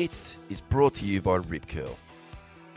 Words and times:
Blitzed 0.00 0.36
is 0.48 0.62
brought 0.62 0.94
to 0.94 1.04
you 1.04 1.20
by 1.20 1.36
Rip 1.36 1.68
Curl. 1.68 1.98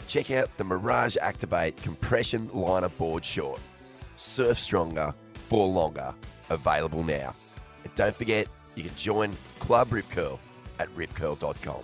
Check 0.09 0.29
out 0.31 0.49
the 0.57 0.65
Mirage 0.65 1.15
Activate 1.21 1.81
compression 1.81 2.49
liner 2.51 2.89
board 2.89 3.23
short. 3.23 3.61
Surf 4.17 4.59
stronger 4.59 5.13
for 5.33 5.65
longer. 5.65 6.13
Available 6.49 7.01
now. 7.01 7.33
And 7.85 7.95
don't 7.95 8.13
forget, 8.13 8.47
you 8.75 8.83
can 8.83 8.95
join 8.97 9.37
Club 9.59 9.93
Rip 9.93 10.09
Curl 10.09 10.37
at 10.79 10.89
ripcurl.com. 10.97 11.83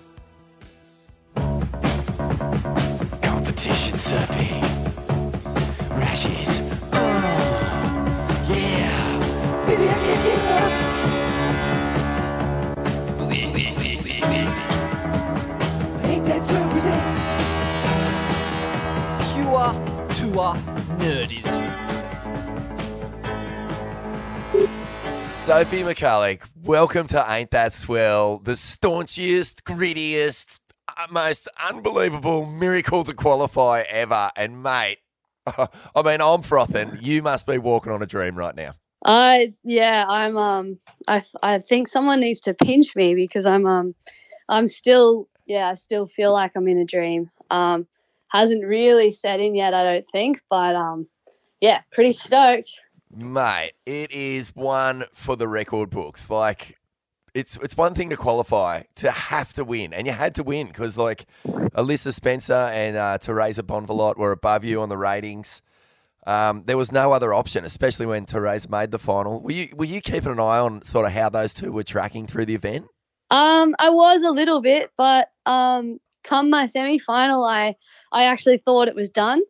Competition 3.22 3.98
surfing. 3.98 4.62
Rashes. 5.92 6.59
Pure 19.50 19.74
tour 20.14 20.54
nerdism. 21.00 21.60
Sophie 25.18 25.82
McCulloch, 25.82 26.42
welcome 26.64 27.08
to 27.08 27.26
Ain't 27.28 27.50
That 27.50 27.74
Swell, 27.74 28.38
the 28.38 28.52
staunchiest, 28.52 29.64
grittiest, 29.64 30.60
uh, 30.96 31.08
most 31.10 31.50
unbelievable 31.68 32.46
miracle 32.46 33.04
to 33.04 33.16
qualify 33.16 33.82
ever. 33.90 34.30
And 34.36 34.62
mate, 34.62 35.00
I 35.48 35.68
mean, 36.06 36.22
I'm 36.22 36.44
frothing. 36.44 37.00
You 37.02 37.24
must 37.24 37.48
be 37.48 37.58
walking 37.58 37.92
on 37.92 38.04
a 38.04 38.06
dream 38.06 38.38
right 38.38 38.56
now. 38.56 38.74
I 39.04 39.56
yeah, 39.64 40.06
I'm 40.08 40.38
um 40.38 40.78
I 41.08 41.24
I 41.42 41.58
think 41.58 41.88
someone 41.88 42.20
needs 42.20 42.42
to 42.42 42.54
pinch 42.54 42.96
me 42.96 43.16
because 43.16 43.48
I'm 43.48 43.66
um 43.66 43.96
I'm 44.48 44.68
still 44.68 45.28
yeah, 45.48 45.70
I 45.70 45.74
still 45.74 46.06
feel 46.06 46.34
like 46.34 46.52
I'm 46.56 46.68
in 46.68 46.78
a 46.78 46.86
dream. 46.86 47.32
Um 47.50 47.88
hasn't 48.30 48.66
really 48.66 49.12
set 49.12 49.40
in 49.40 49.56
yet, 49.56 49.74
I 49.74 49.84
don't 49.84 50.08
think, 50.08 50.42
but 50.50 50.76
um 50.76 51.08
yeah, 51.62 51.82
pretty 51.92 52.14
stoked. 52.14 52.70
Mate, 53.16 53.74
it 53.86 54.12
is 54.12 54.56
one 54.56 55.06
for 55.14 55.36
the 55.36 55.48
record 55.48 55.90
books. 55.90 56.30
Like, 56.30 56.78
it's 57.34 57.58
it's 57.58 57.76
one 57.76 57.96
thing 57.96 58.10
to 58.10 58.18
qualify, 58.18 58.84
to 58.96 59.12
have 59.12 59.54
to 59.54 59.64
win, 59.64 59.94
and 59.94 60.08
you 60.08 60.14
had 60.14 60.36
to 60.36 60.44
win 60.44 60.68
because 60.68 60.98
like 60.98 61.26
Alyssa 61.46 62.14
Spencer 62.14 62.54
and 62.54 62.96
uh, 62.96 63.18
Teresa 63.18 63.64
Bonvalot 63.64 64.18
were 64.18 64.32
above 64.32 64.64
you 64.64 64.82
on 64.82 64.90
the 64.90 64.98
ratings. 64.98 65.62
Um, 66.28 66.64
there 66.66 66.78
was 66.78 66.92
no 66.92 67.12
other 67.12 67.34
option, 67.34 67.66
especially 67.66 68.06
when 68.06 68.26
Teresa 68.26 68.70
made 68.70 68.92
the 68.92 69.00
final. 69.00 69.42
Were 69.42 69.52
you 69.52 69.70
were 69.76 69.86
you 69.86 70.02
keeping 70.02 70.32
an 70.32 70.40
eye 70.40 70.60
on 70.60 70.82
sort 70.84 71.06
of 71.06 71.12
how 71.12 71.30
those 71.30 71.54
two 71.54 71.72
were 71.72 71.84
tracking 71.84 72.28
through 72.28 72.46
the 72.46 72.56
event? 72.56 72.86
Um 73.32 73.76
I 73.80 73.90
was 73.90 74.22
a 74.24 74.32
little 74.32 74.62
bit, 74.62 74.92
but 74.98 75.30
um 75.46 76.00
come 76.24 76.50
my 76.50 76.68
semi 76.68 77.00
final 77.00 77.44
I 77.44 77.76
I 78.12 78.26
actually 78.26 78.58
thought 78.58 78.88
it 78.88 78.96
was 78.96 79.10
done. 79.10 79.42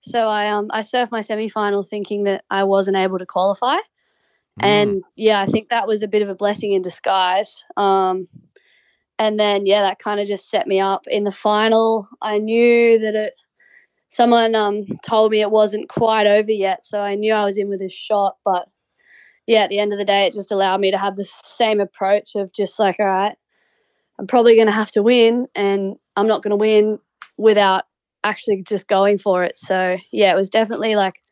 So 0.00 0.28
I 0.28 0.48
um 0.50 0.68
I 0.70 0.80
surfed 0.80 1.10
my 1.10 1.20
semi 1.20 1.48
final 1.48 1.82
thinking 1.82 2.24
that 2.24 2.44
I 2.50 2.64
wasn't 2.64 2.96
able 2.96 3.18
to 3.18 3.26
qualify. 3.26 3.76
And 4.62 5.02
yeah, 5.16 5.40
I 5.40 5.46
think 5.46 5.68
that 5.68 5.86
was 5.86 6.02
a 6.02 6.08
bit 6.08 6.22
of 6.22 6.28
a 6.28 6.34
blessing 6.34 6.72
in 6.72 6.80
disguise. 6.80 7.64
Um, 7.76 8.28
and 9.18 9.38
then 9.38 9.66
yeah, 9.66 9.82
that 9.82 9.98
kind 9.98 10.20
of 10.20 10.26
just 10.26 10.48
set 10.48 10.66
me 10.66 10.80
up 10.80 11.06
in 11.08 11.24
the 11.24 11.32
final. 11.32 12.08
I 12.22 12.38
knew 12.38 12.98
that 12.98 13.14
it. 13.14 13.34
Someone 14.08 14.54
um 14.54 14.86
told 15.04 15.32
me 15.32 15.40
it 15.40 15.50
wasn't 15.50 15.88
quite 15.88 16.26
over 16.26 16.50
yet, 16.50 16.84
so 16.84 17.00
I 17.00 17.16
knew 17.16 17.34
I 17.34 17.44
was 17.44 17.58
in 17.58 17.68
with 17.68 17.82
a 17.82 17.90
shot. 17.90 18.36
But 18.44 18.68
yeah, 19.46 19.64
at 19.64 19.70
the 19.70 19.78
end 19.78 19.92
of 19.92 19.98
the 19.98 20.04
day, 20.04 20.26
it 20.26 20.32
just 20.32 20.52
allowed 20.52 20.80
me 20.80 20.90
to 20.90 20.98
have 20.98 21.16
the 21.16 21.24
same 21.24 21.80
approach 21.80 22.34
of 22.34 22.52
just 22.52 22.78
like, 22.78 22.96
all 22.98 23.06
right, 23.06 23.36
I'm 24.18 24.26
probably 24.26 24.54
going 24.54 24.68
to 24.68 24.72
have 24.72 24.92
to 24.92 25.02
win, 25.02 25.48
and 25.54 25.96
I'm 26.14 26.28
not 26.28 26.42
going 26.42 26.50
to 26.50 26.56
win 26.56 26.98
without 27.36 27.84
actually 28.26 28.62
just 28.62 28.88
going 28.88 29.18
for 29.18 29.44
it. 29.44 29.58
So 29.58 29.96
yeah, 30.10 30.32
it 30.32 30.36
was 30.36 30.50
definitely 30.50 30.96
like 30.96 31.22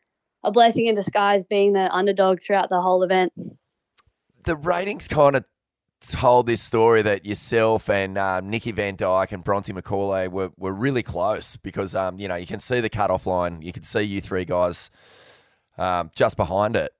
a 0.43 0.51
blessing 0.51 0.85
in 0.85 0.95
disguise 0.95 1.43
being 1.43 1.73
the 1.73 1.93
underdog 1.93 2.39
throughout 2.39 2.69
the 2.69 2.81
whole 2.81 3.03
event. 3.03 3.33
the 4.45 4.55
ratings 4.55 5.07
kind 5.07 5.35
of 5.35 5.45
told 6.01 6.45
this 6.45 6.61
story 6.61 7.01
that 7.01 7.25
yourself 7.25 7.89
and 7.89 8.17
um, 8.17 8.49
Nikki 8.49 8.71
Van 8.71 8.95
Dijk 8.95 9.31
and 9.31 9.43
Bronte 9.43 9.73
Macaulay 9.73 10.27
were, 10.27 10.51
were 10.57 10.71
really 10.71 11.01
close 11.03 11.57
because 11.57 11.95
um, 11.95 12.19
you 12.19 12.27
know 12.27 12.35
you 12.35 12.45
can 12.45 12.59
see 12.59 12.79
the 12.79 12.89
cutoff 12.89 13.25
line, 13.25 13.61
you 13.61 13.73
can 13.73 13.83
see 13.83 14.03
you 14.03 14.21
three 14.21 14.45
guys 14.45 14.89
um, 15.77 16.11
just 16.15 16.37
behind 16.37 16.75
it. 16.75 16.91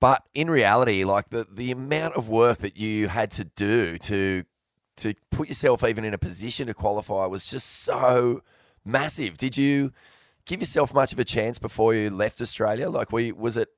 But 0.00 0.22
in 0.34 0.50
reality, 0.50 1.04
like 1.04 1.30
the, 1.30 1.46
the 1.50 1.70
amount 1.70 2.14
of 2.14 2.28
work 2.28 2.58
that 2.58 2.76
you 2.76 3.08
had 3.08 3.30
to 3.32 3.44
do 3.44 3.98
to 3.98 4.44
to 4.98 5.14
put 5.30 5.48
yourself 5.48 5.82
even 5.82 6.04
in 6.04 6.14
a 6.14 6.18
position 6.18 6.68
to 6.68 6.74
qualify 6.74 7.26
was 7.26 7.48
just 7.48 7.82
so 7.82 8.42
massive. 8.84 9.36
Did 9.38 9.56
you 9.56 9.92
give 10.44 10.60
yourself 10.60 10.92
much 10.94 11.12
of 11.12 11.18
a 11.18 11.24
chance 11.24 11.58
before 11.58 11.94
you 11.94 12.10
left 12.10 12.40
Australia? 12.40 12.88
Like, 12.88 13.12
were 13.12 13.20
you, 13.20 13.34
was 13.34 13.56
it 13.56 13.68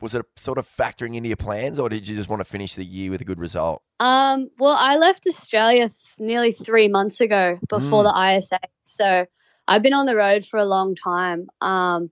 was 0.00 0.14
it 0.14 0.26
sort 0.36 0.58
of 0.58 0.66
factoring 0.66 1.14
into 1.14 1.28
your 1.28 1.36
plans, 1.36 1.78
or 1.78 1.88
did 1.88 2.06
you 2.06 2.14
just 2.14 2.28
want 2.28 2.40
to 2.40 2.44
finish 2.44 2.74
the 2.74 2.84
year 2.84 3.10
with 3.10 3.20
a 3.20 3.24
good 3.24 3.38
result? 3.38 3.82
Um, 4.00 4.50
well, 4.58 4.76
I 4.78 4.96
left 4.96 5.26
Australia 5.26 5.88
th- 5.88 5.92
nearly 6.18 6.52
three 6.52 6.88
months 6.88 7.20
ago 7.20 7.58
before 7.68 8.02
the 8.02 8.36
ISA, 8.36 8.58
so 8.82 9.24
I've 9.66 9.82
been 9.82 9.94
on 9.94 10.06
the 10.06 10.16
road 10.16 10.44
for 10.44 10.58
a 10.58 10.64
long 10.64 10.94
time. 10.94 11.48
Um, 11.60 12.10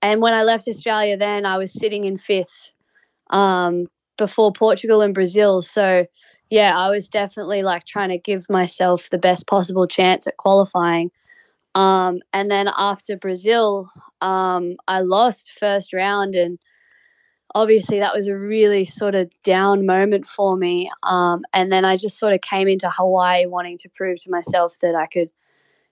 and 0.00 0.22
when 0.22 0.32
I 0.32 0.44
left 0.44 0.68
Australia, 0.68 1.16
then 1.16 1.44
I 1.44 1.58
was 1.58 1.72
sitting 1.72 2.04
in 2.04 2.18
fifth 2.18 2.72
um, 3.30 3.88
before 4.16 4.52
Portugal 4.52 5.02
and 5.02 5.12
Brazil. 5.12 5.60
So 5.60 6.06
yeah, 6.50 6.76
I 6.76 6.88
was 6.88 7.08
definitely 7.08 7.62
like 7.62 7.84
trying 7.84 8.08
to 8.10 8.18
give 8.18 8.48
myself 8.48 9.10
the 9.10 9.18
best 9.18 9.46
possible 9.46 9.86
chance 9.86 10.26
at 10.26 10.36
qualifying. 10.36 11.10
Um, 11.78 12.22
and 12.32 12.50
then 12.50 12.68
after 12.76 13.16
Brazil, 13.16 13.88
um, 14.20 14.74
I 14.88 14.98
lost 14.98 15.52
first 15.60 15.92
round, 15.92 16.34
and 16.34 16.58
obviously 17.54 18.00
that 18.00 18.16
was 18.16 18.26
a 18.26 18.36
really 18.36 18.84
sort 18.84 19.14
of 19.14 19.30
down 19.44 19.86
moment 19.86 20.26
for 20.26 20.56
me. 20.56 20.90
Um, 21.04 21.44
and 21.54 21.70
then 21.70 21.84
I 21.84 21.96
just 21.96 22.18
sort 22.18 22.32
of 22.32 22.40
came 22.40 22.66
into 22.66 22.90
Hawaii 22.90 23.46
wanting 23.46 23.78
to 23.78 23.88
prove 23.90 24.20
to 24.22 24.30
myself 24.30 24.76
that 24.80 24.96
I 24.96 25.06
could, 25.06 25.30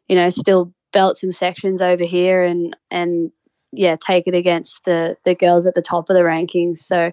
you 0.08 0.16
know, 0.16 0.28
still 0.28 0.74
belt 0.92 1.18
some 1.18 1.30
sections 1.30 1.80
over 1.80 2.02
here 2.02 2.42
and 2.42 2.76
and 2.90 3.30
yeah, 3.70 3.94
take 3.94 4.26
it 4.26 4.34
against 4.34 4.84
the 4.86 5.16
the 5.24 5.36
girls 5.36 5.66
at 5.68 5.74
the 5.74 5.82
top 5.82 6.10
of 6.10 6.16
the 6.16 6.22
rankings. 6.22 6.78
So 6.78 7.12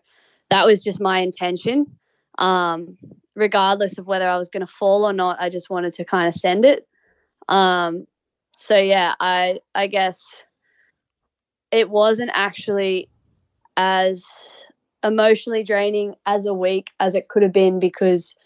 that 0.50 0.66
was 0.66 0.84
just 0.84 1.00
my 1.00 1.20
intention. 1.20 1.86
Um, 2.40 2.98
regardless 3.36 4.00
of 4.00 4.08
whether 4.08 4.28
I 4.28 4.38
was 4.38 4.50
going 4.50 4.66
to 4.66 4.74
fall 4.74 5.06
or 5.06 5.14
not, 5.14 5.38
I 5.40 5.50
just 5.50 5.70
wanted 5.70 5.94
to 5.94 6.06
kind 6.06 6.28
of 6.28 6.34
send 6.34 6.66
it. 6.66 6.88
Um, 7.50 8.08
so 8.64 8.78
yeah, 8.78 9.14
I 9.20 9.60
I 9.76 9.88
guess 9.88 10.42
it 11.70 11.90
wasn't 11.90 12.32
actually 12.34 13.10
as 13.76 14.66
emotionally 15.04 15.66
draining 15.66 16.16
as 16.26 16.46
a 16.46 16.54
week 16.54 16.92
as 17.02 17.14
it 17.14 17.28
could 17.28 17.44
have 17.44 17.52
been 17.52 17.82
because 17.82 18.38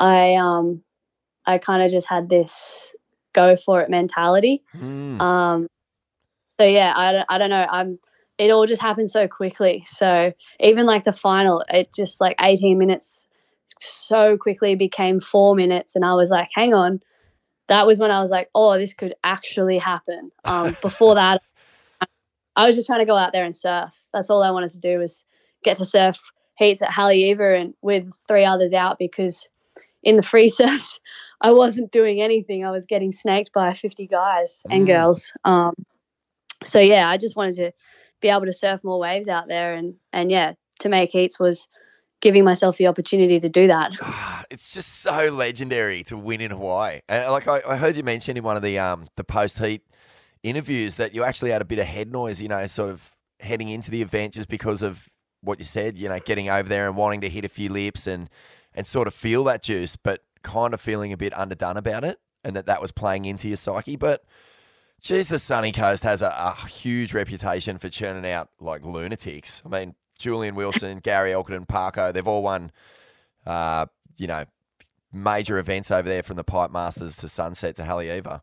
I 0.00 0.36
um 0.36 0.82
I 1.44 1.58
kind 1.58 1.82
of 1.82 1.90
just 1.90 2.08
had 2.08 2.30
this 2.30 2.90
go 3.34 3.54
for 3.54 3.82
it 3.82 3.90
mentality. 3.90 4.62
Mm. 4.74 5.20
Um, 5.20 5.68
so 6.58 6.66
yeah, 6.66 6.94
I 6.96 7.12
don't, 7.12 7.26
I 7.28 7.36
don't 7.36 7.50
know. 7.50 7.66
I'm. 7.68 7.98
It 8.38 8.50
all 8.50 8.64
just 8.64 8.80
happened 8.80 9.10
so 9.10 9.28
quickly. 9.28 9.84
So 9.86 10.32
even 10.58 10.86
like 10.86 11.04
the 11.04 11.12
final, 11.12 11.62
it 11.68 11.92
just 11.94 12.18
like 12.18 12.36
18 12.40 12.78
minutes 12.78 13.28
so 13.78 14.38
quickly 14.38 14.74
became 14.74 15.20
four 15.20 15.54
minutes, 15.54 15.94
and 15.94 16.02
I 16.02 16.14
was 16.14 16.30
like, 16.30 16.48
hang 16.54 16.72
on. 16.72 17.02
That 17.68 17.86
was 17.86 17.98
when 17.98 18.10
I 18.10 18.20
was 18.20 18.30
like, 18.30 18.48
oh, 18.54 18.76
this 18.78 18.94
could 18.94 19.14
actually 19.24 19.78
happen. 19.78 20.30
Um, 20.44 20.76
before 20.82 21.14
that, 21.14 21.42
I 22.56 22.66
was 22.66 22.76
just 22.76 22.86
trying 22.86 23.00
to 23.00 23.06
go 23.06 23.16
out 23.16 23.32
there 23.32 23.44
and 23.44 23.54
surf. 23.54 24.02
That's 24.12 24.30
all 24.30 24.42
I 24.42 24.50
wanted 24.50 24.72
to 24.72 24.80
do 24.80 24.98
was 24.98 25.24
get 25.62 25.76
to 25.76 25.84
surf 25.84 26.18
heats 26.56 26.82
at 26.82 26.90
Haleiwa 26.90 27.60
and 27.60 27.74
with 27.82 28.12
three 28.26 28.44
others 28.44 28.72
out 28.72 28.98
because 28.98 29.46
in 30.02 30.16
the 30.16 30.22
free 30.22 30.48
surfs, 30.48 30.98
I 31.40 31.52
wasn't 31.52 31.92
doing 31.92 32.20
anything. 32.20 32.64
I 32.64 32.70
was 32.70 32.86
getting 32.86 33.12
snaked 33.12 33.52
by 33.52 33.72
50 33.72 34.06
guys 34.06 34.64
and 34.70 34.82
Mm. 34.84 34.86
girls. 34.86 35.32
Um, 35.44 35.74
so 36.64 36.80
yeah, 36.80 37.08
I 37.08 37.16
just 37.16 37.36
wanted 37.36 37.54
to 37.56 37.72
be 38.20 38.28
able 38.28 38.46
to 38.46 38.52
surf 38.52 38.82
more 38.82 38.98
waves 38.98 39.28
out 39.28 39.46
there, 39.46 39.74
and 39.74 39.94
and 40.12 40.30
yeah, 40.30 40.54
to 40.80 40.88
make 40.88 41.10
heats 41.10 41.38
was 41.38 41.68
giving 42.20 42.44
myself 42.44 42.76
the 42.76 42.86
opportunity 42.86 43.38
to 43.40 43.48
do 43.48 43.66
that. 43.66 43.92
It's 44.50 44.72
just 44.72 45.00
so 45.00 45.24
legendary 45.30 46.02
to 46.04 46.16
win 46.16 46.40
in 46.40 46.50
Hawaii. 46.50 47.00
And 47.06 47.30
like 47.30 47.46
I, 47.46 47.60
I 47.68 47.76
heard 47.76 47.98
you 47.98 48.02
mention 48.02 48.38
in 48.38 48.42
one 48.42 48.56
of 48.56 48.62
the 48.62 48.78
um 48.78 49.08
the 49.16 49.22
post 49.22 49.58
heat 49.58 49.82
interviews 50.42 50.94
that 50.94 51.14
you 51.14 51.22
actually 51.22 51.50
had 51.50 51.60
a 51.60 51.66
bit 51.66 51.78
of 51.78 51.86
head 51.86 52.10
noise, 52.10 52.40
you 52.40 52.48
know, 52.48 52.66
sort 52.66 52.88
of 52.88 53.14
heading 53.40 53.68
into 53.68 53.90
the 53.90 54.00
event 54.00 54.32
just 54.32 54.48
because 54.48 54.80
of 54.80 55.10
what 55.42 55.58
you 55.58 55.66
said, 55.66 55.98
you 55.98 56.08
know, 56.08 56.18
getting 56.18 56.48
over 56.48 56.66
there 56.66 56.86
and 56.88 56.96
wanting 56.96 57.20
to 57.20 57.28
hit 57.28 57.44
a 57.44 57.48
few 57.48 57.68
lips 57.68 58.06
and 58.06 58.30
and 58.74 58.86
sort 58.86 59.06
of 59.06 59.12
feel 59.12 59.44
that 59.44 59.62
juice, 59.62 59.96
but 59.96 60.22
kind 60.42 60.72
of 60.72 60.80
feeling 60.80 61.12
a 61.12 61.16
bit 61.16 61.34
underdone 61.34 61.76
about 61.76 62.04
it, 62.04 62.18
and 62.42 62.56
that 62.56 62.66
that 62.66 62.80
was 62.80 62.92
playing 62.92 63.24
into 63.26 63.48
your 63.48 63.56
psyche. 63.56 63.96
But 63.96 64.24
geez, 65.00 65.28
the 65.28 65.38
Sunny 65.38 65.72
Coast 65.72 66.02
has 66.04 66.22
a, 66.22 66.28
a 66.28 66.66
huge 66.68 67.12
reputation 67.12 67.78
for 67.78 67.88
churning 67.88 68.30
out 68.30 68.48
like 68.60 68.82
lunatics. 68.82 69.62
I 69.64 69.68
mean, 69.68 69.94
Julian 70.18 70.54
Wilson, 70.54 70.98
Gary 70.98 71.30
Elkerton, 71.30 71.66
Parko, 71.66 72.12
they've 72.12 72.26
all 72.26 72.42
won, 72.42 72.70
uh, 73.46 73.86
you 74.16 74.26
know, 74.26 74.44
major 75.12 75.58
events 75.58 75.90
over 75.90 76.08
there 76.08 76.22
from 76.22 76.36
the 76.36 76.44
Pipe 76.44 76.70
Masters 76.70 77.16
to 77.18 77.28
Sunset 77.28 77.76
to 77.76 77.82
Haleiwa. 77.82 78.40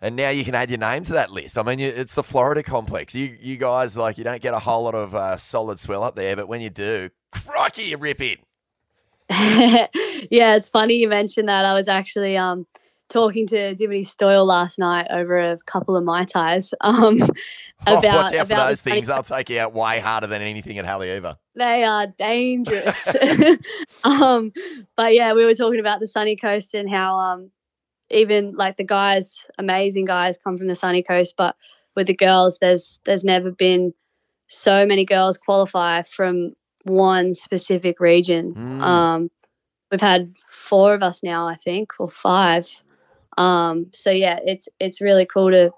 And 0.00 0.14
now 0.14 0.30
you 0.30 0.44
can 0.44 0.54
add 0.54 0.70
your 0.70 0.78
name 0.78 1.02
to 1.04 1.12
that 1.14 1.32
list. 1.32 1.58
I 1.58 1.62
mean, 1.62 1.80
you, 1.80 1.88
it's 1.88 2.14
the 2.14 2.22
Florida 2.22 2.62
complex. 2.62 3.16
You 3.16 3.36
you 3.40 3.56
guys 3.56 3.96
like 3.96 4.16
you 4.16 4.22
don't 4.22 4.40
get 4.40 4.54
a 4.54 4.58
whole 4.60 4.84
lot 4.84 4.94
of 4.94 5.14
uh, 5.14 5.36
solid 5.36 5.80
swell 5.80 6.04
up 6.04 6.14
there, 6.14 6.36
but 6.36 6.46
when 6.46 6.60
you 6.60 6.70
do, 6.70 7.10
crikey, 7.32 7.82
you 7.82 7.96
rip 7.96 8.20
it. 8.20 8.38
yeah, 10.30 10.54
it's 10.54 10.68
funny 10.68 10.94
you 10.94 11.08
mentioned 11.08 11.48
that. 11.48 11.64
I 11.64 11.74
was 11.74 11.88
actually 11.88 12.36
um 12.36 12.64
talking 13.08 13.46
to 13.48 13.74
Dimity 13.74 14.04
Stoyle 14.04 14.46
last 14.46 14.78
night 14.78 15.06
over 15.10 15.38
a 15.38 15.58
couple 15.66 15.96
of 15.96 16.04
mai 16.04 16.24
tais 16.24 16.72
Um, 16.80 17.22
Oh, 17.86 17.98
about 17.98 18.16
watch 18.16 18.34
out 18.34 18.46
about 18.46 18.48
the 18.48 18.68
those 18.70 18.80
things. 18.80 19.06
They'll 19.06 19.22
take 19.22 19.50
you 19.50 19.60
out 19.60 19.72
way 19.72 20.00
harder 20.00 20.26
than 20.26 20.42
anything 20.42 20.78
at 20.78 20.84
Haleiwa. 20.84 21.38
They 21.54 21.84
are 21.84 22.06
dangerous. 22.06 23.14
um, 24.04 24.52
but 24.96 25.14
yeah, 25.14 25.32
we 25.32 25.44
were 25.44 25.54
talking 25.54 25.80
about 25.80 26.00
the 26.00 26.08
sunny 26.08 26.36
coast 26.36 26.74
and 26.74 26.90
how 26.90 27.16
um 27.16 27.50
even 28.10 28.52
like 28.52 28.78
the 28.78 28.84
guys, 28.84 29.44
amazing 29.58 30.06
guys, 30.06 30.38
come 30.38 30.58
from 30.58 30.66
the 30.66 30.74
sunny 30.74 31.02
coast, 31.02 31.34
but 31.36 31.54
with 31.94 32.06
the 32.06 32.14
girls, 32.14 32.58
there's 32.58 32.98
there's 33.06 33.24
never 33.24 33.50
been 33.50 33.94
so 34.48 34.84
many 34.84 35.04
girls 35.04 35.36
qualify 35.36 36.02
from 36.02 36.54
one 36.84 37.34
specific 37.34 38.00
region. 38.00 38.54
Mm. 38.54 38.82
Um, 38.82 39.30
we've 39.90 40.00
had 40.00 40.32
four 40.48 40.94
of 40.94 41.02
us 41.02 41.22
now, 41.22 41.46
I 41.46 41.54
think, 41.54 41.92
or 41.98 42.08
five. 42.08 42.82
Um, 43.38 43.86
so 43.92 44.10
yeah, 44.10 44.38
it's 44.44 44.68
it's 44.80 45.00
really 45.00 45.24
cool 45.24 45.50
to 45.50 45.70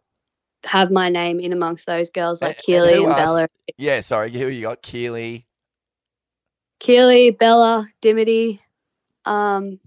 have 0.65 0.91
my 0.91 1.09
name 1.09 1.39
in 1.41 1.53
amongst 1.53 1.87
those 1.87 2.11
girls 2.11 2.41
like 2.43 2.51
And- 2.51 2.57
and 2.57 2.65
Keely 2.65 2.95
who 2.95 3.07
and? 3.07 3.17
Bella. 3.17 3.49
Yeah, 3.77 4.01
sorry. 4.01 4.31
Who 4.31 4.47
you 4.47 4.63
got? 4.63 4.83
Keely. 4.83 5.47
Keely, 6.79 7.31
Bella, 7.31 7.87
Dimity, 8.01 8.61
um, 9.27 9.79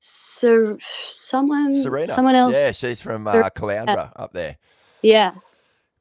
Ser- 0.00 0.76
someone, 1.08 1.72
Serena. 1.72 2.12
someone 2.12 2.34
else. 2.34 2.54
Yeah, 2.54 2.72
she's 2.72 3.00
from 3.00 3.26
uh, 3.26 3.48
Caloundra 3.50 4.12
up 4.16 4.32
there. 4.34 4.58
Yeah. 5.00 5.32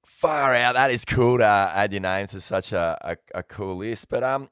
Far 0.04 0.54
out. 0.56 0.74
That 0.76 0.92
is 0.92 1.06
cool 1.06 1.38
to 1.38 1.46
add 1.46 1.94
your 1.94 2.02
name 2.02 2.28
to 2.28 2.42
such 2.42 2.74
a, 2.74 2.98
a, 3.02 3.40
a 3.40 3.44
cool 3.44 3.78
list. 3.78 4.10
But 4.10 4.24
um, 4.24 4.50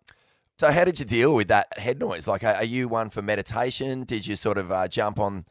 so 0.57 0.71
how 0.71 0.85
did 0.85 0.99
you 0.99 1.05
deal 1.05 1.33
with 1.35 1.49
that 1.49 1.77
head 1.77 1.99
noise? 1.99 2.27
Like, 2.27 2.43
are 2.45 2.55
are 2.55 2.63
you 2.63 2.87
one 2.87 3.09
for 3.09 3.21
meditation? 3.21 4.03
Did 4.05 4.25
you 4.25 4.37
sort 4.37 4.57
of 4.57 4.71
uh, 4.71 4.87
jump 4.87 5.19
on 5.19 5.45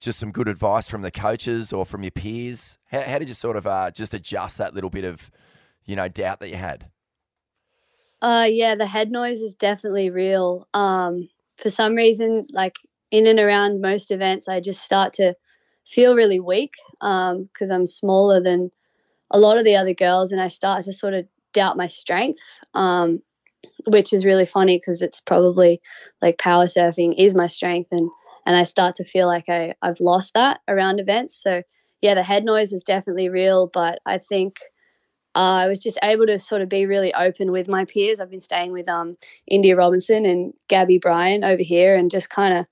just 0.00 0.18
some 0.18 0.32
good 0.32 0.48
advice 0.48 0.88
from 0.88 1.02
the 1.02 1.10
coaches 1.10 1.72
or 1.72 1.86
from 1.86 2.02
your 2.02 2.10
peers? 2.10 2.78
How, 2.86 3.00
how 3.00 3.18
did 3.18 3.28
you 3.28 3.34
sort 3.34 3.56
of 3.56 3.66
uh, 3.66 3.90
just 3.90 4.14
adjust 4.14 4.58
that 4.58 4.74
little 4.74 4.90
bit 4.90 5.04
of, 5.04 5.30
you 5.84 5.96
know, 5.96 6.08
doubt 6.08 6.40
that 6.40 6.50
you 6.50 6.56
had? 6.56 6.90
Uh, 8.22 8.46
yeah, 8.50 8.74
the 8.74 8.86
head 8.86 9.10
noise 9.10 9.40
is 9.40 9.54
definitely 9.54 10.10
real. 10.10 10.66
Um, 10.72 11.28
for 11.58 11.70
some 11.70 11.94
reason, 11.94 12.46
like 12.50 12.76
in 13.10 13.26
and 13.26 13.38
around 13.38 13.80
most 13.80 14.10
events, 14.10 14.48
I 14.48 14.60
just 14.60 14.82
start 14.82 15.12
to 15.14 15.34
feel 15.86 16.16
really 16.16 16.40
weak 16.40 16.72
because 17.00 17.70
I'm 17.70 17.86
smaller 17.86 18.40
than 18.40 18.70
a 19.30 19.38
lot 19.38 19.58
of 19.58 19.64
the 19.64 19.76
other 19.76 19.94
girls, 19.94 20.32
and 20.32 20.40
I 20.40 20.48
start 20.48 20.84
to 20.84 20.92
sort 20.92 21.14
of 21.14 21.26
doubt 21.52 21.76
my 21.76 21.86
strength, 21.86 22.40
um, 22.74 23.22
which 23.86 24.12
is 24.12 24.24
really 24.24 24.46
funny 24.46 24.78
because 24.78 25.02
it's 25.02 25.20
probably 25.20 25.80
like 26.22 26.38
power 26.38 26.64
surfing 26.64 27.14
is 27.18 27.34
my 27.34 27.46
strength, 27.46 27.88
and 27.92 28.08
and 28.46 28.56
I 28.56 28.64
start 28.64 28.94
to 28.96 29.04
feel 29.04 29.26
like 29.26 29.48
I 29.48 29.74
I've 29.82 30.00
lost 30.00 30.34
that 30.34 30.60
around 30.68 31.00
events. 31.00 31.40
So 31.40 31.62
yeah, 32.00 32.14
the 32.14 32.22
head 32.22 32.44
noise 32.44 32.72
is 32.72 32.82
definitely 32.82 33.28
real, 33.28 33.68
but 33.72 33.98
I 34.04 34.18
think 34.18 34.58
uh, 35.34 35.64
I 35.64 35.68
was 35.68 35.78
just 35.78 35.98
able 36.02 36.26
to 36.26 36.38
sort 36.38 36.62
of 36.62 36.68
be 36.68 36.86
really 36.86 37.12
open 37.14 37.50
with 37.50 37.66
my 37.68 37.84
peers. 37.84 38.20
I've 38.20 38.30
been 38.30 38.40
staying 38.40 38.72
with 38.72 38.88
um, 38.88 39.16
India 39.48 39.74
Robinson 39.74 40.24
and 40.24 40.52
Gabby 40.68 40.98
Bryan 40.98 41.44
over 41.44 41.62
here, 41.62 41.96
and 41.96 42.10
just 42.10 42.30
kind 42.30 42.54
of, 42.56 42.66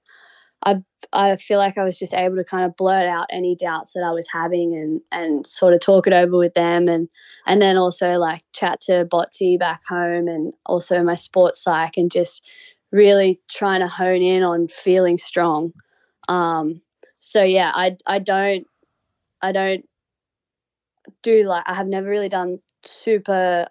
I 0.64 0.76
I 1.12 1.36
feel 1.36 1.58
like 1.58 1.76
I 1.76 1.82
was 1.82 1.98
just 1.98 2.14
able 2.14 2.36
to 2.36 2.44
kind 2.44 2.64
of 2.64 2.76
blurt 2.76 3.06
out 3.06 3.26
any 3.30 3.56
doubts 3.56 3.94
that 3.94 4.04
I 4.04 4.12
was 4.12 4.28
having, 4.32 4.74
and 4.74 5.00
and 5.10 5.46
sort 5.46 5.74
of 5.74 5.80
talk 5.80 6.06
it 6.06 6.12
over 6.12 6.38
with 6.38 6.54
them, 6.54 6.88
and 6.88 7.08
and 7.46 7.60
then 7.60 7.76
also 7.76 8.16
like 8.16 8.42
chat 8.52 8.80
to 8.82 9.06
Botsy 9.06 9.58
back 9.58 9.80
home, 9.88 10.28
and 10.28 10.52
also 10.66 11.02
my 11.02 11.16
sports 11.16 11.62
psych, 11.62 11.96
and 11.96 12.12
just 12.12 12.42
really 12.92 13.40
trying 13.50 13.80
to 13.80 13.88
hone 13.88 14.22
in 14.22 14.42
on 14.42 14.68
feeling 14.68 15.18
strong. 15.18 15.72
Um, 16.28 16.80
so 17.18 17.42
yeah, 17.42 17.72
I 17.74 17.96
I 18.06 18.18
don't 18.18 18.66
I 19.40 19.52
don't 19.52 19.84
do 21.22 21.44
like 21.44 21.64
I 21.66 21.74
have 21.74 21.88
never 21.88 22.08
really 22.08 22.28
done 22.28 22.58
super 22.84 23.66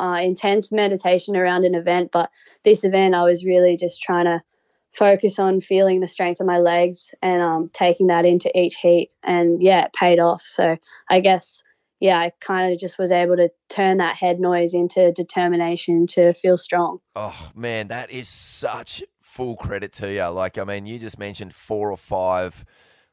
uh, 0.00 0.20
intense 0.22 0.72
meditation 0.72 1.36
around 1.36 1.64
an 1.64 1.74
event, 1.74 2.10
but 2.12 2.30
this 2.64 2.84
event 2.84 3.14
I 3.14 3.24
was 3.24 3.44
really 3.44 3.76
just 3.76 4.02
trying 4.02 4.24
to 4.24 4.42
focus 4.90 5.38
on 5.38 5.60
feeling 5.60 6.00
the 6.00 6.08
strength 6.08 6.40
of 6.40 6.46
my 6.46 6.58
legs 6.58 7.14
and 7.22 7.42
um, 7.42 7.70
taking 7.72 8.08
that 8.08 8.24
into 8.24 8.50
each 8.58 8.76
heat, 8.76 9.10
and 9.22 9.62
yeah, 9.62 9.84
it 9.84 9.92
paid 9.92 10.18
off. 10.18 10.42
So 10.42 10.76
I 11.10 11.20
guess 11.20 11.62
yeah, 12.02 12.18
I 12.18 12.32
kind 12.40 12.72
of 12.72 12.80
just 12.80 12.98
was 12.98 13.12
able 13.12 13.36
to 13.36 13.48
turn 13.68 13.98
that 13.98 14.16
head 14.16 14.40
noise 14.40 14.74
into 14.74 15.12
determination 15.12 16.08
to 16.08 16.32
feel 16.32 16.56
strong. 16.56 16.98
Oh 17.14 17.52
man, 17.54 17.86
that 17.88 18.10
is 18.10 18.26
such 18.28 19.04
full 19.20 19.54
credit 19.54 19.92
to 19.94 20.12
you. 20.12 20.26
Like, 20.26 20.58
I 20.58 20.64
mean, 20.64 20.84
you 20.84 20.98
just 20.98 21.16
mentioned 21.16 21.54
four 21.54 21.92
or 21.92 21.96
five 21.96 22.64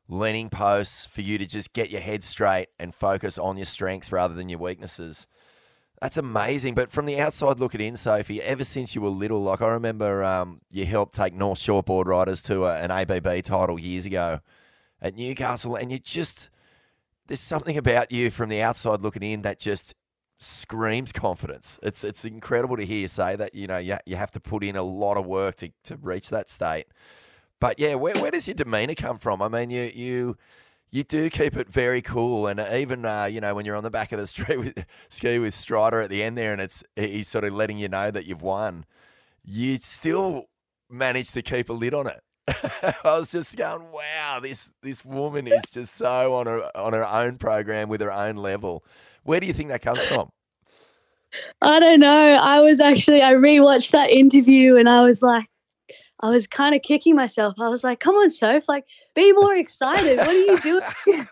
leaning 0.07 0.49
posts 0.49 1.05
for 1.05 1.21
you 1.21 1.37
to 1.37 1.45
just 1.45 1.71
get 1.73 1.91
your 1.91 2.01
head 2.01 2.23
straight 2.23 2.69
and 2.79 2.95
focus 2.95 3.37
on 3.37 3.57
your 3.57 3.67
strengths 3.67 4.11
rather 4.11 4.33
than 4.33 4.49
your 4.49 4.57
weaknesses. 4.57 5.27
That's 6.01 6.17
amazing. 6.17 6.73
But 6.73 6.89
from 6.89 7.05
the 7.05 7.19
outside 7.19 7.59
looking 7.59 7.81
in, 7.81 7.95
Sophie, 7.95 8.41
ever 8.41 8.63
since 8.63 8.95
you 8.95 9.01
were 9.01 9.09
little, 9.09 9.43
like 9.43 9.61
I 9.61 9.67
remember 9.67 10.23
um, 10.23 10.61
you 10.71 10.85
helped 10.85 11.13
take 11.13 11.35
North 11.35 11.59
Shore 11.59 11.83
Board 11.83 12.07
Riders 12.07 12.41
to 12.43 12.65
a, 12.65 12.77
an 12.77 12.89
ABB 12.89 13.43
title 13.43 13.77
years 13.77 14.07
ago 14.07 14.39
at 14.99 15.15
Newcastle, 15.15 15.75
and 15.75 15.91
you 15.91 15.99
just, 15.99 16.49
there's 17.29 17.39
something 17.39 17.77
about 17.77 18.11
you 18.11 18.29
from 18.29 18.49
the 18.49 18.61
outside 18.61 19.01
looking 19.01 19.23
in 19.23 19.43
that 19.43 19.59
just 19.59 19.93
screams 20.39 21.11
confidence. 21.11 21.79
It's 21.83 22.03
it's 22.03 22.25
incredible 22.25 22.75
to 22.77 22.85
hear 22.85 23.01
you 23.01 23.07
say 23.07 23.35
that. 23.35 23.53
You 23.53 23.67
know, 23.67 23.77
you, 23.77 23.97
you 24.05 24.15
have 24.15 24.31
to 24.31 24.39
put 24.39 24.63
in 24.63 24.75
a 24.75 24.83
lot 24.83 25.15
of 25.15 25.25
work 25.25 25.57
to, 25.57 25.71
to 25.85 25.97
reach 25.97 26.29
that 26.29 26.49
state. 26.49 26.87
But 27.59 27.79
yeah, 27.79 27.95
where, 27.95 28.15
where 28.15 28.31
does 28.31 28.47
your 28.47 28.55
demeanor 28.55 28.95
come 28.95 29.19
from? 29.19 29.41
I 29.41 29.47
mean, 29.47 29.69
you 29.69 29.91
you 29.93 30.37
you 30.91 31.03
do 31.03 31.29
keep 31.29 31.55
it 31.55 31.69
very 31.69 32.01
cool, 32.01 32.47
and 32.47 32.59
even 32.59 33.05
uh, 33.05 33.25
you 33.25 33.41
know 33.41 33.53
when 33.53 33.65
you're 33.65 33.75
on 33.75 33.83
the 33.83 33.91
back 33.91 34.11
of 34.11 34.19
the 34.19 34.27
street 34.35 34.57
with 34.57 34.85
ski 35.09 35.39
with 35.39 35.53
Strider 35.53 36.01
at 36.01 36.09
the 36.09 36.23
end 36.23 36.37
there, 36.37 36.51
and 36.51 36.61
it's 36.61 36.83
he's 36.95 37.27
sort 37.27 37.43
of 37.43 37.53
letting 37.53 37.77
you 37.77 37.89
know 37.89 38.09
that 38.11 38.25
you've 38.25 38.41
won. 38.41 38.85
You 39.43 39.77
still 39.77 40.45
manage 40.89 41.31
to 41.31 41.41
keep 41.41 41.69
a 41.69 41.73
lid 41.73 41.93
on 41.93 42.07
it. 42.07 42.21
I 43.03 43.17
was 43.17 43.31
just 43.31 43.55
going, 43.55 43.91
wow, 43.91 44.39
this 44.41 44.71
this 44.81 45.03
woman 45.03 45.47
is 45.47 45.63
just 45.71 45.95
so 45.95 46.35
on 46.35 46.47
her 46.47 46.69
on 46.75 46.93
her 46.93 47.05
own 47.05 47.37
program 47.37 47.89
with 47.89 48.01
her 48.01 48.11
own 48.11 48.35
level. 48.35 48.83
Where 49.23 49.39
do 49.39 49.47
you 49.47 49.53
think 49.53 49.69
that 49.69 49.81
comes 49.81 50.03
from? 50.05 50.29
I 51.61 51.79
don't 51.79 51.99
know. 51.99 52.35
I 52.35 52.59
was 52.61 52.79
actually 52.79 53.21
I 53.21 53.33
rewatched 53.33 53.91
that 53.91 54.09
interview 54.09 54.77
and 54.77 54.89
I 54.89 55.01
was 55.01 55.21
like, 55.21 55.47
I 56.21 56.29
was 56.29 56.47
kind 56.47 56.75
of 56.75 56.81
kicking 56.81 57.15
myself. 57.15 57.55
I 57.59 57.69
was 57.69 57.83
like, 57.83 57.99
"Come 57.99 58.15
on, 58.15 58.29
Soph! 58.29 58.67
Like, 58.67 58.85
be 59.15 59.31
more 59.33 59.55
excited. 59.55 60.17
What 60.17 60.27
are 60.27 60.33
you 60.33 60.59
doing?" 60.59 60.83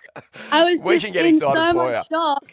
I 0.52 0.64
was 0.64 0.82
We 0.84 1.00
just 1.00 1.14
in 1.16 1.36
so 1.40 1.74
much 1.74 2.08
shock. 2.08 2.52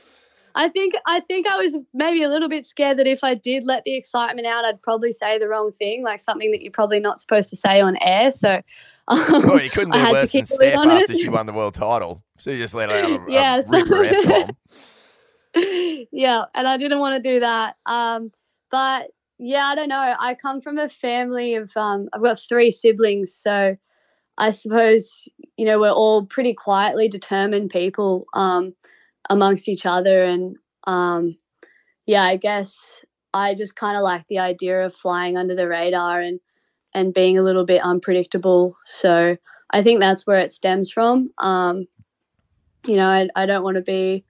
I 0.57 0.69
think 0.69 0.95
I 1.07 1.21
think 1.21 1.47
I 1.47 1.57
was 1.57 1.77
maybe 1.93 2.23
a 2.23 2.29
little 2.29 2.49
bit 2.49 2.65
scared 2.67 2.99
that 2.99 3.07
if 3.07 3.25
I 3.25 3.35
did 3.35 3.65
let 3.65 3.83
the 3.85 3.95
excitement 3.97 4.47
out, 4.47 4.65
I'd 4.65 4.81
probably 4.83 5.13
say 5.13 5.39
the 5.39 5.49
wrong 5.49 5.73
thing, 5.73 6.03
like 6.05 6.21
something 6.21 6.51
that 6.53 6.63
you're 6.63 6.71
probably 6.71 7.01
not 7.01 7.21
supposed 7.21 7.49
to 7.51 7.57
say 7.57 7.81
on 7.81 7.97
air. 8.03 8.31
So, 8.31 8.63
um, 9.09 9.19
Well, 9.47 9.61
you 9.61 9.71
couldn't 9.71 9.95
I 9.95 9.99
do 9.99 10.01
had 10.05 10.07
to 10.09 10.13
worse 10.15 10.33
than 10.33 10.43
keep 10.45 10.51
a 10.51 10.55
lid 10.63 10.69
Steph 10.71 10.79
on 10.79 10.91
it. 10.91 11.03
after 11.03 11.15
she 11.17 11.29
won 11.29 11.47
the 11.47 11.53
world 11.53 11.75
title. 11.75 12.23
She 12.39 12.57
just 12.57 12.75
let 12.75 12.91
out 12.91 13.11
a, 13.11 13.25
Yeah, 13.33 13.57
a 13.59 13.65
so- 13.67 13.79
ripper 13.85 14.05
F 14.05 14.47
bomb. 15.55 16.05
yeah, 16.13 16.45
and 16.55 16.67
I 16.69 16.77
didn't 16.77 16.99
want 16.99 17.17
to 17.23 17.31
do 17.33 17.41
that. 17.41 17.77
Um, 17.87 18.31
but 18.71 19.11
yeah, 19.39 19.65
I 19.65 19.75
don't 19.75 19.89
know. 19.89 20.15
I 20.19 20.35
come 20.35 20.61
from 20.61 20.79
a 20.79 20.89
family 20.89 21.55
of 21.57 21.77
um, 21.77 22.09
I've 22.13 22.23
got 22.23 22.41
three 22.41 22.71
siblings, 22.71 23.35
so 23.35 23.77
I 24.39 24.51
suppose 24.53 25.29
you 25.57 25.65
know 25.65 25.79
we're 25.81 25.91
all 25.91 26.27
pretty 26.27 26.55
quietly 26.55 27.09
determined 27.09 27.71
people 27.71 28.27
um, 28.35 28.75
amongst 29.31 29.69
each 29.69 29.87
other, 29.87 30.25
and 30.25 30.57
um, 30.87 31.37
yeah, 32.07 32.23
I 32.23 32.37
guess 32.37 33.01
I 33.35 33.55
just 33.55 33.77
kind 33.77 33.97
of 33.97 34.03
like 34.03 34.27
the 34.29 34.39
idea 34.39 34.85
of 34.87 34.95
flying 34.95 35.37
under 35.37 35.55
the 35.55 35.69
radar 35.69 36.21
and 36.21 36.41
and 36.95 37.15
being 37.15 37.39
a 37.39 37.43
little 37.43 37.65
bit 37.65 37.83
unpredictable. 37.83 38.77
So 38.85 39.37
I 39.71 39.83
think 39.83 40.01
that's 40.01 40.27
where 40.27 40.39
it 40.39 40.53
stems 40.53 40.91
from. 40.91 41.31
Um, 41.39 41.87
you 42.87 42.97
know, 42.97 43.07
I, 43.07 43.29
I 43.37 43.47
don't 43.47 43.63
want 43.65 43.77
to 43.77 43.83
be 43.83 44.25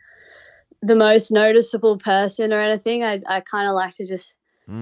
the 0.83 0.97
most 0.97 1.31
noticeable 1.31 1.99
person 1.99 2.53
or 2.53 2.61
anything. 2.61 3.03
I, 3.05 3.21
I 3.29 3.41
kind 3.41 3.69
of 3.69 3.75
like 3.75 3.95
to 3.97 4.07
just 4.07 4.37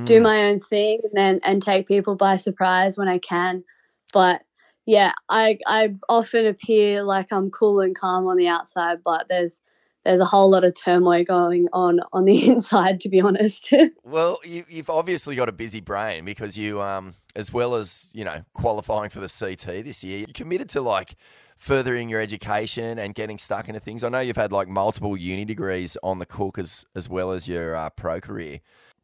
do 0.05 0.21
Mm. 0.21 0.23
my 0.23 0.45
own 0.47 0.61
thing 0.61 1.01
and 1.05 1.13
then 1.15 1.41
and 1.45 1.63
take 1.63 1.87
people 1.89 2.17
by 2.17 2.37
surprise 2.37 2.99
when 2.99 3.09
I 3.09 3.19
can. 3.19 3.65
But 4.13 4.43
yeah, 4.87 5.13
I 5.29 5.59
I 5.67 5.95
often 6.09 6.47
appear 6.47 7.03
like 7.03 7.33
I'm 7.33 7.51
cool 7.51 7.81
and 7.81 7.97
calm 7.97 8.27
on 8.27 8.37
the 8.37 8.49
outside, 8.49 8.99
but 9.05 9.27
there's 9.29 9.61
there's 10.05 10.21
a 10.21 10.25
whole 10.25 10.51
lot 10.51 10.65
of 10.65 10.75
turmoil 10.75 11.25
going 11.25 11.69
on 11.73 12.01
on 12.13 12.25
the 12.25 12.49
inside, 12.51 13.01
to 13.01 13.09
be 13.09 13.21
honest. 13.21 13.73
well, 14.05 14.39
you, 14.45 14.65
have 14.77 14.91
obviously 14.91 15.37
got 15.37 15.49
a 15.49 15.53
busy 15.53 15.81
brain 15.81 16.25
because 16.25 16.57
you, 16.57 16.81
um, 16.81 17.15
as 17.37 17.53
well 17.53 17.75
as 17.75 18.11
you 18.13 18.25
know, 18.25 18.43
qualifying 18.53 19.11
for 19.11 19.21
the 19.21 19.29
CT 19.29 19.85
this 19.85 20.03
year, 20.03 20.19
you're 20.19 20.35
committed 20.35 20.69
to 20.71 20.81
like 20.81 21.15
furthering 21.57 22.09
your 22.09 22.21
education 22.21 22.99
and 22.99 23.15
getting 23.15 23.39
stuck 23.39 23.69
into 23.69 23.81
things. 23.81 24.03
I 24.03 24.09
know 24.09 24.21
you've 24.21 24.37
had 24.37 24.53
like 24.53 24.69
multiple 24.69 25.17
uni 25.17 25.45
degrees 25.45 25.97
on 26.03 26.19
the 26.19 26.27
cook 26.27 26.59
as 26.59 26.85
as 26.95 27.09
well 27.09 27.33
as 27.33 27.47
your 27.47 27.77
uh, 27.77 27.91
pro 27.91 28.21
career, 28.21 28.61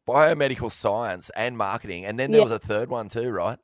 biomedical 0.07 0.71
science 0.71 1.29
and 1.35 1.57
marketing, 1.57 2.05
and 2.05 2.19
then 2.19 2.31
there 2.31 2.39
yeah. 2.39 2.45
was 2.45 2.51
a 2.51 2.59
third 2.59 2.89
one 2.89 3.09
too, 3.09 3.29
right? 3.29 3.59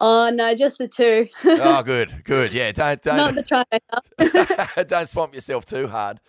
Oh 0.00 0.30
no, 0.32 0.54
just 0.54 0.78
the 0.78 0.88
two. 0.88 1.28
oh, 1.44 1.82
good, 1.86 2.22
good. 2.24 2.52
Yeah, 2.52 2.72
don't 2.72 3.02
don't 3.02 3.16
not 3.16 3.34
the 3.34 3.42
trifecta. 4.20 4.86
don't 4.86 5.08
swamp 5.08 5.34
yourself 5.34 5.64
too 5.64 5.88
hard. 5.88 6.20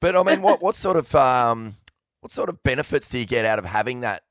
But 0.00 0.16
I 0.16 0.22
mean, 0.22 0.40
what 0.42 0.62
what 0.62 0.74
sort 0.74 0.96
of 0.96 1.14
um, 1.14 1.74
what 2.20 2.32
sort 2.32 2.48
of 2.48 2.62
benefits 2.62 3.08
do 3.08 3.18
you 3.18 3.26
get 3.26 3.44
out 3.44 3.58
of 3.58 3.66
having 3.66 4.00
that 4.00 4.22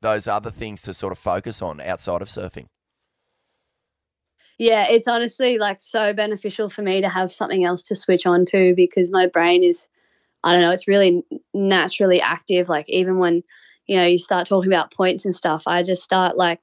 those 0.00 0.28
other 0.28 0.50
things 0.50 0.82
to 0.82 0.94
sort 0.94 1.12
of 1.12 1.18
focus 1.18 1.60
on 1.60 1.80
outside 1.80 2.22
of 2.22 2.28
surfing? 2.28 2.66
Yeah, 4.58 4.86
it's 4.88 5.08
honestly 5.08 5.58
like 5.58 5.80
so 5.80 6.12
beneficial 6.12 6.68
for 6.68 6.82
me 6.82 7.00
to 7.00 7.08
have 7.08 7.32
something 7.32 7.64
else 7.64 7.82
to 7.84 7.94
switch 7.94 8.26
on 8.26 8.44
to 8.46 8.74
because 8.74 9.10
my 9.10 9.26
brain 9.26 9.62
is, 9.62 9.88
I 10.42 10.52
don't 10.52 10.62
know, 10.62 10.72
it's 10.72 10.88
really 10.88 11.24
naturally 11.54 12.20
active. 12.20 12.68
Like 12.68 12.88
even 12.88 13.18
when 13.18 13.42
you 13.86 13.96
know 13.96 14.06
you 14.06 14.18
start 14.18 14.46
talking 14.46 14.72
about 14.72 14.92
points 14.92 15.24
and 15.24 15.34
stuff, 15.34 15.64
I 15.66 15.82
just 15.82 16.02
start 16.02 16.36
like 16.36 16.60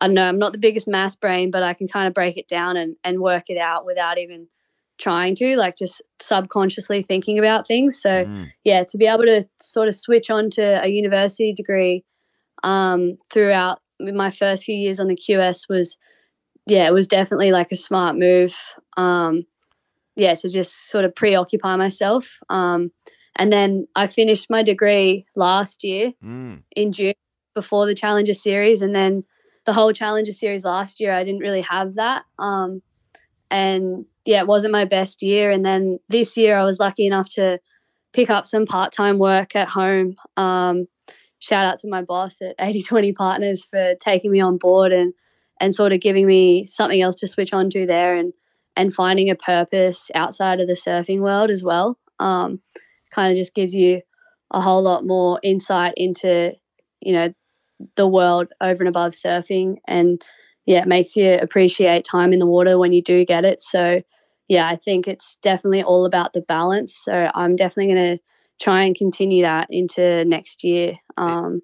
I 0.00 0.06
don't 0.06 0.14
know, 0.14 0.28
I'm 0.28 0.38
not 0.38 0.52
the 0.52 0.58
biggest 0.58 0.88
mass 0.88 1.14
brain, 1.14 1.50
but 1.50 1.62
I 1.62 1.74
can 1.74 1.88
kind 1.88 2.08
of 2.08 2.14
break 2.14 2.36
it 2.36 2.48
down 2.48 2.76
and, 2.76 2.96
and 3.04 3.20
work 3.20 3.44
it 3.48 3.58
out 3.58 3.84
without 3.84 4.18
even 4.18 4.48
trying 4.98 5.34
to, 5.36 5.56
like 5.56 5.76
just 5.76 6.00
subconsciously 6.20 7.02
thinking 7.02 7.38
about 7.38 7.66
things. 7.66 8.00
So, 8.00 8.24
mm. 8.24 8.50
yeah, 8.64 8.84
to 8.84 8.98
be 8.98 9.06
able 9.06 9.24
to 9.24 9.44
sort 9.60 9.88
of 9.88 9.94
switch 9.94 10.30
on 10.30 10.50
to 10.50 10.82
a 10.82 10.88
university 10.88 11.52
degree 11.52 12.04
um, 12.62 13.16
throughout 13.30 13.80
my 14.00 14.30
first 14.30 14.64
few 14.64 14.74
years 14.74 14.98
on 14.98 15.08
the 15.08 15.16
QS 15.16 15.68
was, 15.68 15.96
yeah, 16.66 16.86
it 16.86 16.94
was 16.94 17.06
definitely 17.06 17.52
like 17.52 17.70
a 17.72 17.76
smart 17.76 18.16
move. 18.16 18.56
Um, 18.96 19.44
yeah, 20.16 20.34
to 20.34 20.48
just 20.48 20.90
sort 20.90 21.04
of 21.04 21.14
preoccupy 21.14 21.76
myself. 21.76 22.38
Um, 22.50 22.90
and 23.36 23.52
then 23.52 23.86
I 23.96 24.06
finished 24.06 24.50
my 24.50 24.62
degree 24.62 25.24
last 25.36 25.84
year 25.84 26.12
mm. 26.22 26.62
in 26.76 26.92
June 26.92 27.14
before 27.54 27.86
the 27.86 27.94
Challenger 27.94 28.34
Series. 28.34 28.82
And 28.82 28.94
then 28.94 29.24
the 29.64 29.72
whole 29.72 29.92
Challenger 29.92 30.32
series 30.32 30.64
last 30.64 31.00
year, 31.00 31.12
I 31.12 31.24
didn't 31.24 31.40
really 31.40 31.60
have 31.62 31.94
that. 31.94 32.24
Um, 32.38 32.82
and 33.50 34.04
yeah, 34.24 34.40
it 34.40 34.46
wasn't 34.46 34.72
my 34.72 34.84
best 34.84 35.22
year. 35.22 35.50
And 35.50 35.64
then 35.64 35.98
this 36.08 36.36
year, 36.36 36.56
I 36.56 36.64
was 36.64 36.80
lucky 36.80 37.06
enough 37.06 37.30
to 37.34 37.58
pick 38.12 38.30
up 38.30 38.46
some 38.46 38.66
part 38.66 38.92
time 38.92 39.18
work 39.18 39.54
at 39.56 39.68
home. 39.68 40.16
Um, 40.36 40.86
shout 41.38 41.66
out 41.66 41.78
to 41.78 41.88
my 41.88 42.02
boss 42.02 42.40
at 42.40 42.54
8020 42.58 43.12
Partners 43.12 43.64
for 43.64 43.94
taking 44.00 44.30
me 44.30 44.40
on 44.40 44.58
board 44.58 44.92
and 44.92 45.12
and 45.60 45.74
sort 45.74 45.92
of 45.92 46.00
giving 46.00 46.26
me 46.26 46.64
something 46.64 47.00
else 47.00 47.16
to 47.16 47.28
switch 47.28 47.52
on 47.52 47.70
to 47.70 47.86
there 47.86 48.14
and 48.14 48.32
and 48.76 48.94
finding 48.94 49.28
a 49.28 49.34
purpose 49.34 50.10
outside 50.14 50.60
of 50.60 50.66
the 50.66 50.74
surfing 50.74 51.20
world 51.20 51.50
as 51.50 51.62
well. 51.62 51.98
Um, 52.18 52.60
kind 53.10 53.30
of 53.30 53.36
just 53.36 53.54
gives 53.54 53.74
you 53.74 54.00
a 54.50 54.60
whole 54.60 54.82
lot 54.82 55.06
more 55.06 55.38
insight 55.42 55.94
into 55.96 56.54
you 57.00 57.12
know 57.12 57.32
the 57.96 58.06
world 58.06 58.48
over 58.60 58.82
and 58.82 58.88
above 58.88 59.12
surfing. 59.12 59.76
And 59.86 60.22
yeah 60.66 60.82
it 60.82 60.88
makes 60.88 61.16
you 61.16 61.34
appreciate 61.34 62.04
time 62.04 62.32
in 62.32 62.38
the 62.38 62.46
water 62.46 62.78
when 62.78 62.92
you 62.92 63.02
do 63.02 63.24
get 63.24 63.44
it. 63.44 63.60
So 63.60 64.02
yeah 64.48 64.68
i 64.68 64.76
think 64.76 65.06
it's 65.06 65.36
definitely 65.36 65.82
all 65.82 66.04
about 66.04 66.32
the 66.32 66.42
balance. 66.42 66.94
So 66.94 67.30
i'm 67.34 67.56
definitely 67.56 67.94
going 67.94 68.16
to 68.16 68.22
try 68.60 68.84
and 68.84 68.94
continue 68.94 69.42
that 69.42 69.66
into 69.70 70.24
next 70.24 70.62
year. 70.62 70.96
Um, 71.16 71.60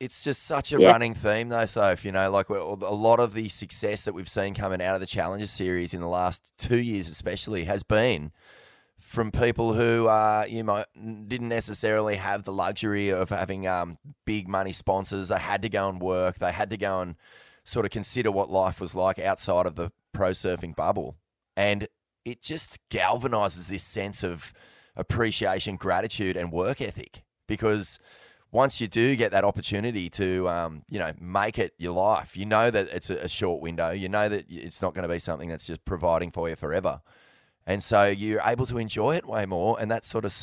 it's 0.00 0.24
just 0.24 0.44
such 0.44 0.72
a 0.72 0.80
yeah. 0.80 0.90
running 0.90 1.12
theme 1.14 1.50
though 1.50 1.66
soph 1.66 2.06
you 2.06 2.10
know 2.10 2.30
like 2.30 2.48
a 2.48 2.54
lot 2.54 3.20
of 3.20 3.34
the 3.34 3.50
success 3.50 4.04
that 4.04 4.14
we've 4.14 4.30
seen 4.30 4.54
coming 4.54 4.80
out 4.80 4.94
of 4.94 5.00
the 5.00 5.06
challenger 5.06 5.46
series 5.46 5.92
in 5.92 6.00
the 6.00 6.08
last 6.08 6.54
two 6.56 6.78
years 6.78 7.08
especially 7.08 7.64
has 7.64 7.82
been 7.82 8.32
from 9.10 9.32
people 9.32 9.72
who 9.72 10.06
uh, 10.06 10.44
you 10.48 10.62
might 10.62 10.86
didn't 10.94 11.48
necessarily 11.48 12.14
have 12.14 12.44
the 12.44 12.52
luxury 12.52 13.08
of 13.08 13.28
having 13.28 13.66
um, 13.66 13.98
big 14.24 14.46
money 14.46 14.70
sponsors. 14.70 15.26
They 15.26 15.38
had 15.40 15.62
to 15.62 15.68
go 15.68 15.88
and 15.88 16.00
work. 16.00 16.38
They 16.38 16.52
had 16.52 16.70
to 16.70 16.76
go 16.76 17.00
and 17.00 17.16
sort 17.64 17.84
of 17.84 17.90
consider 17.90 18.30
what 18.30 18.50
life 18.50 18.80
was 18.80 18.94
like 18.94 19.18
outside 19.18 19.66
of 19.66 19.74
the 19.74 19.90
pro 20.12 20.30
surfing 20.30 20.76
bubble, 20.76 21.16
and 21.56 21.88
it 22.24 22.40
just 22.40 22.78
galvanizes 22.88 23.66
this 23.66 23.82
sense 23.82 24.22
of 24.22 24.52
appreciation, 24.94 25.74
gratitude, 25.74 26.36
and 26.36 26.52
work 26.52 26.80
ethic 26.80 27.24
because 27.48 27.98
once 28.52 28.80
you 28.80 28.86
do 28.86 29.16
get 29.16 29.32
that 29.32 29.42
opportunity 29.42 30.08
to, 30.08 30.48
um, 30.48 30.84
you 30.88 31.00
know, 31.00 31.12
make 31.20 31.58
it 31.58 31.74
your 31.78 31.94
life, 31.94 32.36
you 32.36 32.46
know 32.46 32.70
that 32.70 32.88
it's 32.90 33.10
a, 33.10 33.16
a 33.16 33.28
short 33.28 33.60
window. 33.60 33.90
You 33.90 34.08
know 34.08 34.28
that 34.28 34.44
it's 34.48 34.80
not 34.80 34.94
going 34.94 35.02
to 35.02 35.12
be 35.12 35.18
something 35.18 35.48
that's 35.48 35.66
just 35.66 35.84
providing 35.84 36.30
for 36.30 36.48
you 36.48 36.54
forever. 36.54 37.00
And 37.70 37.82
so 37.84 38.04
you're 38.04 38.42
able 38.44 38.66
to 38.66 38.78
enjoy 38.78 39.14
it 39.14 39.26
way 39.26 39.46
more. 39.46 39.80
And 39.80 39.88
that 39.92 40.04
sort 40.04 40.24
of 40.24 40.36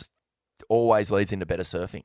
always 0.69 1.11
leads 1.11 1.33
into 1.33 1.45
better 1.45 1.63
surfing. 1.63 2.03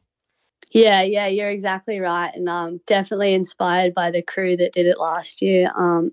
Yeah, 0.73 1.03
yeah, 1.03 1.29
you're 1.29 1.49
exactly 1.49 2.01
right. 2.01 2.35
And 2.35 2.49
um, 2.49 2.81
definitely 2.89 3.33
inspired 3.33 3.95
by 3.95 4.11
the 4.11 4.23
crew 4.23 4.57
that 4.57 4.73
did 4.73 4.87
it 4.87 4.99
last 4.99 5.41
year. 5.41 5.71
Um, 5.77 6.11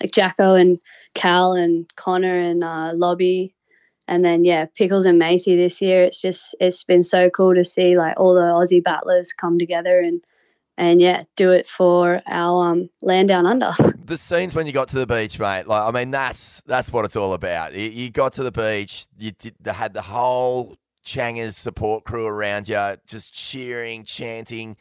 like 0.00 0.10
Jacko 0.10 0.54
and 0.54 0.80
Cal 1.14 1.52
and 1.52 1.88
Connor 1.94 2.38
and 2.38 2.64
uh, 2.64 2.92
Lobby. 2.94 3.54
And 4.08 4.24
then, 4.24 4.44
yeah, 4.44 4.66
Pickles 4.74 5.06
and 5.06 5.18
Macy 5.18 5.54
this 5.56 5.80
year. 5.80 6.02
It's 6.02 6.20
just, 6.20 6.56
it's 6.58 6.82
been 6.82 7.04
so 7.04 7.30
cool 7.30 7.54
to 7.54 7.62
see 7.62 7.96
like 7.96 8.18
all 8.18 8.34
the 8.34 8.40
Aussie 8.40 8.82
battlers 8.82 9.32
come 9.32 9.60
together 9.60 10.00
and 10.00 10.20
and 10.76 11.00
yeah, 11.00 11.22
do 11.36 11.52
it 11.52 11.66
for 11.66 12.20
our 12.26 12.70
um, 12.70 12.90
land 13.00 13.28
down 13.28 13.46
under. 13.46 13.72
The 14.04 14.18
scenes 14.18 14.54
when 14.54 14.66
you 14.66 14.72
got 14.72 14.88
to 14.88 14.98
the 14.98 15.06
beach, 15.06 15.38
mate. 15.38 15.66
Like, 15.66 15.82
I 15.82 15.90
mean, 15.90 16.10
that's 16.10 16.60
that's 16.66 16.92
what 16.92 17.06
it's 17.06 17.16
all 17.16 17.32
about. 17.32 17.74
You, 17.74 17.88
you 17.88 18.10
got 18.10 18.34
to 18.34 18.42
the 18.42 18.52
beach, 18.52 19.06
you 19.18 19.30
did, 19.30 19.54
had 19.66 19.94
the 19.94 20.02
whole 20.02 20.76
Changers 21.04 21.56
support 21.56 22.04
crew 22.04 22.26
around 22.26 22.66
you, 22.66 22.96
just 23.06 23.34
cheering, 23.34 24.04
chanting. 24.04 24.76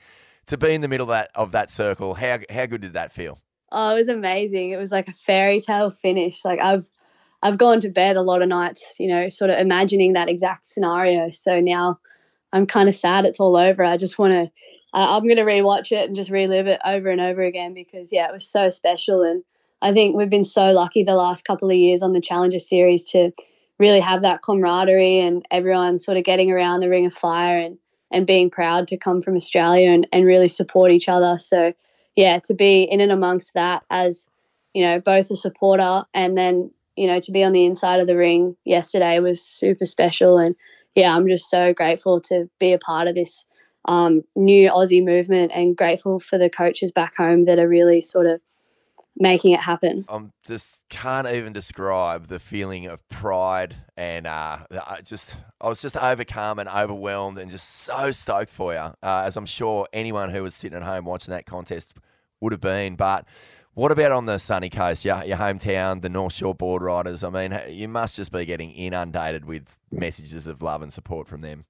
To 0.48 0.58
be 0.58 0.74
in 0.74 0.80
the 0.80 0.88
middle 0.88 1.06
of 1.06 1.10
that 1.10 1.32
of 1.36 1.52
that 1.52 1.70
circle, 1.70 2.14
how 2.14 2.40
how 2.50 2.66
good 2.66 2.80
did 2.80 2.94
that 2.94 3.12
feel? 3.12 3.38
Oh, 3.74 3.92
it 3.92 3.96
was 3.96 4.08
amazing. 4.08 4.72
It 4.72 4.78
was 4.78 4.90
like 4.92 5.10
a 5.10 5.14
fairy 5.14 5.60
tale 5.60 5.92
finish. 5.92 6.46
Like 6.46 6.62
I've 6.62 6.90
I've 7.42 7.58
gone 7.58 7.82
to 7.82 7.90
bed 7.90 8.16
a 8.16 8.22
lot 8.22 8.42
of 8.42 8.48
nights, 8.48 8.86
you 8.98 9.08
know, 9.08 9.28
sort 9.28 9.52
of 9.52 9.60
imagining 9.60 10.14
that 10.14 10.30
exact 10.30 10.66
scenario. 10.66 11.30
So 11.30 11.60
now 11.60 12.00
I'm 12.54 12.68
kind 12.68 12.88
of 12.88 12.96
sad 12.96 13.26
it's 13.26 13.40
all 13.42 13.58
over. 13.58 13.84
I 13.84 13.98
just 13.98 14.18
want 14.18 14.32
to 14.32 14.52
uh, 14.94 15.18
I'm 15.18 15.24
going 15.24 15.38
to 15.38 15.44
rewatch 15.44 15.92
it 15.92 16.08
and 16.08 16.16
just 16.16 16.30
relive 16.30 16.68
it 16.68 16.80
over 16.86 17.10
and 17.10 17.22
over 17.22 17.42
again 17.42 17.74
because 17.74 18.12
yeah, 18.12 18.28
it 18.28 18.34
was 18.34 18.48
so 18.48 18.70
special. 18.70 19.22
And 19.22 19.44
I 19.82 19.94
think 19.94 20.16
we've 20.16 20.30
been 20.30 20.44
so 20.44 20.72
lucky 20.72 21.04
the 21.04 21.16
last 21.16 21.46
couple 21.46 21.70
of 21.70 21.76
years 21.76 22.02
on 22.02 22.14
the 22.14 22.22
Challenger 22.22 22.60
Series 22.60 23.04
to 23.12 23.32
really 23.80 24.00
have 24.00 24.22
that 24.22 24.44
camaraderie 24.44 25.20
and 25.20 25.46
everyone 25.52 26.00
sort 26.00 26.18
of 26.18 26.24
getting 26.24 26.52
around 26.52 26.80
the 26.80 26.90
Ring 26.90 27.06
of 27.06 27.14
Fire 27.14 27.58
and 27.58 27.78
and 28.12 28.28
being 28.28 28.48
proud 28.48 28.88
to 28.88 28.96
come 28.96 29.24
from 29.24 29.36
Australia 29.36 29.90
and, 29.90 30.06
and 30.14 30.24
really 30.24 30.48
support 30.48 30.92
each 30.92 31.10
other. 31.10 31.40
So 31.40 31.74
yeah, 32.16 32.38
to 32.44 32.54
be 32.54 32.84
in 32.84 33.02
and 33.02 33.12
amongst 33.12 33.56
that 33.56 33.82
as 33.90 34.30
you 34.74 34.84
know 34.84 35.00
both 35.00 35.30
a 35.32 35.36
supporter 35.36 36.04
and 36.14 36.38
then 36.38 36.72
you 36.96 37.08
know 37.08 37.20
to 37.20 37.32
be 37.32 37.44
on 37.44 37.54
the 37.54 37.66
inside 37.66 38.00
of 38.00 38.08
the 38.08 38.18
ring 38.18 38.56
yesterday 38.66 39.20
was 39.20 39.42
super 39.42 39.86
special 39.86 40.38
and 40.38 40.56
yeah 40.96 41.16
i'm 41.16 41.28
just 41.28 41.50
so 41.50 41.74
grateful 41.74 42.20
to 42.20 42.50
be 42.60 42.74
a 42.74 42.80
part 42.80 43.08
of 43.08 43.16
this 43.16 43.46
um, 43.86 44.24
new 44.36 44.70
Aussie 44.70 45.04
movement 45.04 45.52
and 45.54 45.76
grateful 45.76 46.20
for 46.20 46.38
the 46.38 46.50
coaches 46.50 46.92
back 46.92 47.16
home 47.16 47.46
that 47.46 47.60
are 47.60 47.68
really 47.68 48.02
sort 48.02 48.26
of 48.26 48.42
making 49.18 49.52
it 49.52 49.60
happen. 49.60 50.06
I 50.10 50.22
just 50.44 50.88
can't 50.90 51.28
even 51.28 51.54
describe 51.54 52.28
the 52.28 52.40
feeling 52.40 52.88
of 52.88 53.08
pride 53.10 53.76
and 53.96 54.26
uh, 54.26 54.60
I 54.72 55.02
just 55.04 55.36
I 55.62 55.68
was 55.68 55.82
just 55.82 55.96
overcome 55.96 56.60
and 56.60 56.68
overwhelmed 56.68 57.38
and 57.38 57.52
just 57.52 57.70
so 57.70 58.12
stoked 58.12 58.52
for 58.52 58.74
you, 58.74 58.80
uh, 58.80 58.96
as 59.04 59.38
I'm 59.38 59.46
sure 59.46 59.88
anyone 59.94 60.32
who 60.32 60.44
was 60.44 60.56
sitting 60.56 60.76
at 60.76 60.84
home 60.84 61.06
watching 61.06 61.32
that 61.32 61.46
contest 61.46 61.94
would 62.42 62.52
have 62.52 62.62
been. 62.62 62.96
But 62.96 63.26
what 63.74 63.92
about 63.92 64.12
on 64.12 64.26
the 64.26 64.38
sunny 64.38 64.70
coast, 64.70 65.04
your, 65.04 65.24
your 65.24 65.38
hometown, 65.38 66.02
the 66.02 66.10
North 66.10 66.34
Shore 66.34 66.54
board 66.54 66.82
riders? 66.82 67.24
I 67.24 67.30
mean, 67.30 67.60
you 67.70 67.88
must 67.88 68.16
just 68.16 68.32
be 68.32 68.46
getting 68.46 68.72
inundated 68.72 69.46
with 69.46 69.68
messages 69.92 70.48
of 70.48 70.62
love 70.62 70.82
and 70.82 70.94
support 70.94 71.28
from 71.28 71.42
them. 71.42 71.66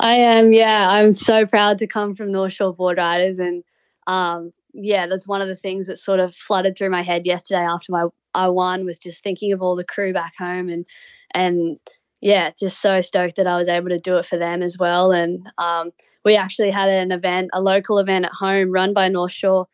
I 0.00 0.14
am, 0.14 0.52
yeah. 0.52 0.86
I'm 0.90 1.12
so 1.12 1.46
proud 1.46 1.78
to 1.78 1.86
come 1.86 2.14
from 2.14 2.32
North 2.32 2.52
Shore 2.52 2.74
board 2.74 2.98
riders. 2.98 3.38
And 3.38 3.64
um, 4.06 4.52
yeah, 4.74 5.06
that's 5.06 5.26
one 5.26 5.40
of 5.40 5.48
the 5.48 5.56
things 5.56 5.86
that 5.86 5.98
sort 5.98 6.20
of 6.20 6.34
flooded 6.34 6.76
through 6.76 6.90
my 6.90 7.02
head 7.02 7.26
yesterday 7.26 7.60
after 7.60 7.92
my 7.92 8.06
I 8.34 8.48
won 8.48 8.84
was 8.84 8.98
just 8.98 9.24
thinking 9.24 9.52
of 9.52 9.62
all 9.62 9.76
the 9.76 9.84
crew 9.84 10.12
back 10.12 10.34
home 10.36 10.68
and 10.68 10.86
and 11.32 11.78
yeah, 12.20 12.50
just 12.58 12.80
so 12.80 13.00
stoked 13.00 13.36
that 13.36 13.46
I 13.46 13.56
was 13.56 13.68
able 13.68 13.88
to 13.88 13.98
do 13.98 14.16
it 14.16 14.24
for 14.24 14.36
them 14.36 14.62
as 14.62 14.78
well. 14.78 15.12
And 15.12 15.50
um, 15.58 15.90
we 16.24 16.36
actually 16.36 16.70
had 16.70 16.88
an 16.88 17.12
event, 17.12 17.50
a 17.52 17.60
local 17.60 17.98
event 17.98 18.24
at 18.24 18.32
home 18.32 18.70
run 18.70 18.92
by 18.92 19.08
North 19.08 19.32
Shore 19.32 19.68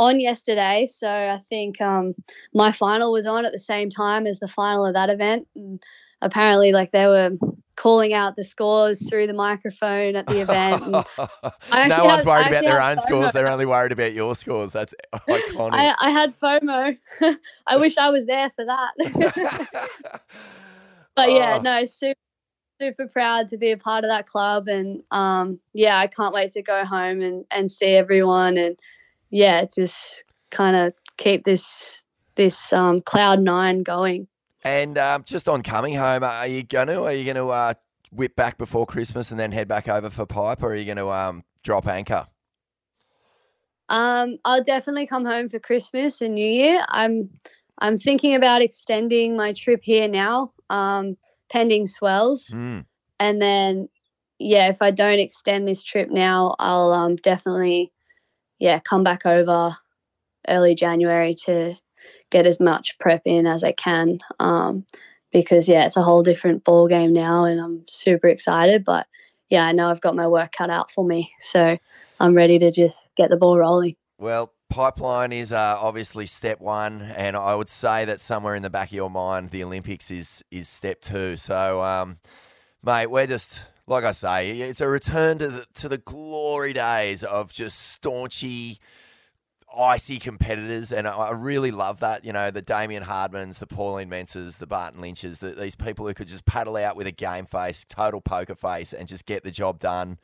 on 0.00 0.18
yesterday. 0.18 0.86
So 0.90 1.08
I 1.08 1.38
think 1.48 1.80
um, 1.80 2.14
my 2.54 2.72
final 2.72 3.12
was 3.12 3.26
on 3.26 3.44
at 3.44 3.52
the 3.52 3.58
same 3.58 3.90
time 3.90 4.26
as 4.26 4.40
the 4.40 4.48
final 4.48 4.86
of 4.86 4.94
that 4.94 5.10
event. 5.10 5.46
And 5.54 5.80
apparently, 6.22 6.72
like 6.72 6.90
they 6.92 7.06
were 7.06 7.32
calling 7.76 8.12
out 8.12 8.34
the 8.36 8.44
scores 8.44 9.08
through 9.08 9.26
the 9.26 9.32
microphone 9.34 10.16
at 10.16 10.26
the 10.26 10.40
event. 10.40 10.82
No 11.72 11.76
actually 11.76 12.06
one's 12.06 12.24
had- 12.24 12.26
worried 12.26 12.46
about 12.48 12.62
their 12.64 12.82
own 12.82 12.98
scores. 12.98 13.32
They're 13.32 13.46
only 13.48 13.66
worried 13.66 13.92
about 13.92 14.12
your 14.12 14.34
scores. 14.34 14.72
That's 14.72 14.94
iconic. 15.14 15.72
I, 15.74 15.94
I 15.98 16.10
had 16.10 16.38
FOMO. 16.40 16.98
I 17.66 17.76
wish 17.76 17.96
I 17.98 18.10
was 18.10 18.26
there 18.26 18.50
for 18.50 18.64
that. 18.64 20.20
but 21.16 21.30
yeah, 21.30 21.56
Oh. 21.58 21.62
no, 21.62 21.84
super, 21.84 22.18
super 22.80 23.06
proud 23.06 23.48
to 23.48 23.56
be 23.58 23.70
a 23.70 23.76
part 23.76 24.04
of 24.04 24.08
that 24.08 24.26
club, 24.26 24.68
and 24.68 25.02
um, 25.10 25.58
yeah, 25.74 25.98
I 25.98 26.06
can't 26.06 26.34
wait 26.34 26.50
to 26.52 26.62
go 26.62 26.84
home 26.84 27.20
and 27.22 27.44
and 27.50 27.70
see 27.70 27.94
everyone, 27.94 28.56
and 28.56 28.78
yeah, 29.30 29.64
just 29.64 30.24
kind 30.50 30.76
of 30.76 30.92
keep 31.16 31.44
this 31.44 32.02
this 32.34 32.72
um, 32.72 33.00
cloud 33.00 33.40
nine 33.40 33.82
going. 33.82 34.26
And 34.62 34.98
um, 34.98 35.24
just 35.24 35.48
on 35.48 35.62
coming 35.62 35.94
home, 35.94 36.22
are 36.22 36.46
you 36.46 36.62
gonna 36.62 37.02
are 37.02 37.12
you 37.12 37.24
gonna 37.24 37.48
uh, 37.48 37.74
whip 38.12 38.36
back 38.36 38.58
before 38.58 38.86
Christmas 38.86 39.30
and 39.30 39.40
then 39.40 39.52
head 39.52 39.68
back 39.68 39.88
over 39.88 40.10
for 40.10 40.26
pipe, 40.26 40.62
or 40.62 40.72
are 40.72 40.74
you 40.74 40.84
gonna 40.84 41.08
um, 41.08 41.44
drop 41.62 41.86
anchor? 41.86 42.26
Um, 43.88 44.36
I'll 44.44 44.62
definitely 44.62 45.06
come 45.06 45.24
home 45.24 45.48
for 45.48 45.58
Christmas 45.58 46.20
and 46.20 46.34
New 46.34 46.46
Year. 46.46 46.84
I'm 46.88 47.30
I'm 47.78 47.96
thinking 47.96 48.34
about 48.34 48.62
extending 48.62 49.36
my 49.36 49.52
trip 49.52 49.80
here 49.82 50.08
now, 50.08 50.52
um, 50.68 51.16
pending 51.48 51.86
swells. 51.86 52.48
Mm. 52.48 52.84
and 53.18 53.40
then 53.40 53.88
yeah 54.38 54.68
if 54.68 54.80
i 54.80 54.90
don't 54.90 55.18
extend 55.18 55.68
this 55.68 55.82
trip 55.82 56.08
now 56.10 56.56
i'll 56.58 56.92
um, 56.92 57.16
definitely 57.16 57.92
yeah 58.60 58.78
come 58.78 59.02
back 59.02 59.26
over 59.26 59.76
early 60.48 60.74
january 60.74 61.34
to 61.34 61.74
get 62.30 62.46
as 62.46 62.60
much 62.60 62.98
prep 62.98 63.22
in 63.24 63.46
as 63.46 63.64
i 63.64 63.72
can 63.72 64.18
um, 64.38 64.84
because 65.32 65.68
yeah 65.68 65.84
it's 65.84 65.96
a 65.96 66.02
whole 66.02 66.22
different 66.22 66.62
ball 66.64 66.86
game 66.86 67.12
now 67.12 67.44
and 67.44 67.60
i'm 67.60 67.84
super 67.88 68.28
excited 68.28 68.84
but 68.84 69.06
yeah 69.48 69.66
i 69.66 69.72
know 69.72 69.88
i've 69.88 70.00
got 70.00 70.14
my 70.14 70.26
work 70.26 70.52
cut 70.52 70.70
out 70.70 70.90
for 70.90 71.04
me 71.04 71.30
so 71.38 71.76
i'm 72.20 72.34
ready 72.34 72.58
to 72.58 72.70
just 72.70 73.10
get 73.16 73.30
the 73.30 73.36
ball 73.36 73.58
rolling 73.58 73.96
Well, 74.18 74.52
pipeline 74.70 75.32
is 75.32 75.52
uh, 75.52 75.76
obviously 75.80 76.26
step 76.26 76.60
one, 76.60 77.02
and 77.02 77.36
I 77.36 77.54
would 77.54 77.68
say 77.68 78.04
that 78.06 78.20
somewhere 78.20 78.54
in 78.54 78.62
the 78.62 78.70
back 78.70 78.88
of 78.88 78.94
your 78.94 79.10
mind, 79.10 79.50
the 79.50 79.64
Olympics 79.64 80.10
is 80.10 80.42
is 80.50 80.68
step 80.68 81.02
two. 81.02 81.36
So, 81.36 81.82
um, 81.82 82.18
mate, 82.82 83.08
we're 83.08 83.26
just 83.26 83.60
like 83.90 84.04
I 84.04 84.12
say, 84.12 84.52
it's 84.52 84.80
a 84.80 84.88
return 84.88 85.38
to 85.38 85.48
the 85.48 85.66
to 85.74 85.88
the 85.88 85.98
glory 85.98 86.72
days 86.72 87.24
of 87.24 87.52
just 87.52 88.00
staunchy, 88.00 88.78
icy 89.76 90.20
competitors, 90.20 90.92
and 90.92 91.08
I, 91.08 91.12
I 91.12 91.30
really 91.32 91.72
love 91.72 91.98
that. 91.98 92.24
You 92.24 92.32
know, 92.32 92.52
the 92.52 92.62
Damien 92.62 93.02
Hardmans, 93.02 93.58
the 93.58 93.66
Pauline 93.66 94.08
Menczers, 94.08 94.58
the 94.58 94.66
Barton 94.68 95.00
Lynches, 95.00 95.40
the, 95.40 95.50
these 95.50 95.74
people 95.74 96.06
who 96.06 96.14
could 96.14 96.28
just 96.28 96.46
paddle 96.46 96.76
out 96.76 96.96
with 96.96 97.08
a 97.08 97.12
game 97.12 97.46
face, 97.46 97.84
total 97.84 98.20
poker 98.20 98.54
face, 98.54 98.92
and 98.92 99.08
just 99.08 99.26
get 99.26 99.42
the 99.42 99.50
job 99.50 99.80
done. 99.80 100.18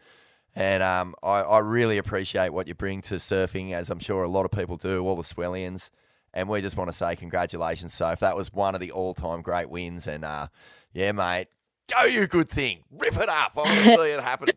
And 0.54 0.82
um, 0.82 1.16
I, 1.23 1.40
I 1.40 1.58
really 1.58 1.99
appreciate 1.99 2.50
what 2.50 2.68
you 2.68 2.75
bring 2.75 3.02
to 3.02 3.16
surfing, 3.16 3.73
as 3.73 3.90
I'm 3.90 3.99
sure 3.99 4.23
a 4.23 4.28
lot 4.28 4.44
of 4.44 4.52
people 4.52 4.76
do, 4.76 5.04
all 5.04 5.16
the 5.16 5.23
Swellians. 5.23 5.90
And 6.32 6.49
we 6.49 6.61
just 6.61 6.76
want 6.76 6.88
to 6.88 6.96
say 6.96 7.16
congratulations, 7.16 7.94
So 7.94 8.11
if 8.11 8.20
That 8.20 8.37
was 8.37 8.52
one 8.52 8.75
of 8.75 8.80
the 8.80 8.92
all 8.92 9.12
time 9.12 9.42
great 9.42 9.68
wins. 9.68 10.06
And 10.06 10.25
uh, 10.25 10.49
yeah, 10.92 11.11
mate, 11.12 11.49
go 11.93 12.05
you 12.05 12.26
good 12.26 12.49
thing. 12.49 12.81
Rip 12.90 13.16
it 13.16 13.28
up. 13.28 13.52
I 13.57 13.61
want 13.61 13.85
to 13.85 13.85
see 13.97 14.11
it 14.11 14.21
happen. 14.21 14.49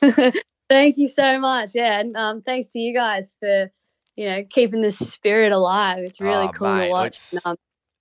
thank 0.70 0.96
you 0.98 1.08
so 1.08 1.38
much 1.40 1.70
yeah 1.74 1.98
and 2.00 2.16
um, 2.16 2.42
thanks 2.42 2.68
to 2.68 2.78
you 2.78 2.94
guys 2.94 3.34
for 3.40 3.70
you 4.16 4.28
know 4.28 4.44
keeping 4.50 4.80
the 4.82 4.92
spirit 4.92 5.50
alive 5.52 5.98
it's 5.98 6.20
really 6.20 6.46
Oh, 6.46 6.52
cool 6.54 6.72
mate, 6.72 6.84
to 6.86 6.90
watch 6.90 7.32
it's- 7.32 7.46
um, 7.46 7.56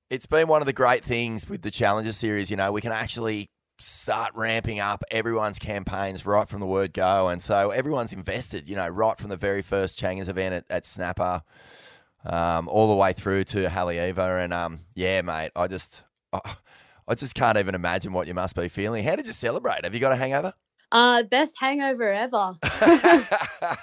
It's 0.10 0.26
been 0.26 0.48
one 0.48 0.62
of 0.62 0.66
the 0.68 0.74
great 0.74 1.04
things 1.04 1.50
with 1.50 1.62
the 1.64 1.72
Challenger 1.72 2.12
Series. 2.12 2.50
You 2.52 2.58
know, 2.58 2.72
we 2.72 2.82
can 2.82 2.92
actually 2.92 3.50
start 3.80 4.32
ramping 4.36 4.80
up 4.80 5.04
everyone's 5.12 5.60
campaigns 5.60 6.26
right 6.26 6.48
from 6.48 6.60
the 6.62 6.66
word 6.66 6.94
go. 6.94 7.28
And 7.30 7.42
so 7.42 7.72
everyone's 7.72 8.14
invested, 8.14 8.70
you 8.70 8.76
know, 8.76 8.88
right 8.88 9.18
from 9.18 9.30
the 9.30 9.38
very 9.38 9.62
first 9.62 9.98
Changers 9.98 10.30
event 10.30 10.54
at, 10.56 10.66
at 10.70 10.86
Snapper 10.86 11.44
um, 12.26 12.68
all 12.70 12.88
the 12.90 12.96
way 12.96 13.14
through 13.14 13.44
to 13.46 13.68
Haleiwa. 13.68 14.44
And 14.44 14.54
um, 14.54 14.80
yeah, 14.96 15.22
mate, 15.22 15.52
I 15.56 15.68
just. 15.68 16.04
I, 16.34 16.40
I 17.08 17.16
just 17.16 17.36
can't 17.36 17.58
even 17.58 17.76
imagine 17.76 18.14
what 18.14 18.28
you 18.28 18.34
must 18.34 18.56
be 18.56 18.68
feeling. 18.68 19.04
How 19.04 19.16
did 19.16 19.28
you 19.28 19.34
celebrate? 19.34 19.84
Have 19.84 19.94
you 19.94 20.00
got 20.00 20.12
a 20.12 20.16
hangover? 20.16 20.54
uh 20.92 21.24
best 21.24 21.56
hangover 21.60 22.12
ever 22.12 22.54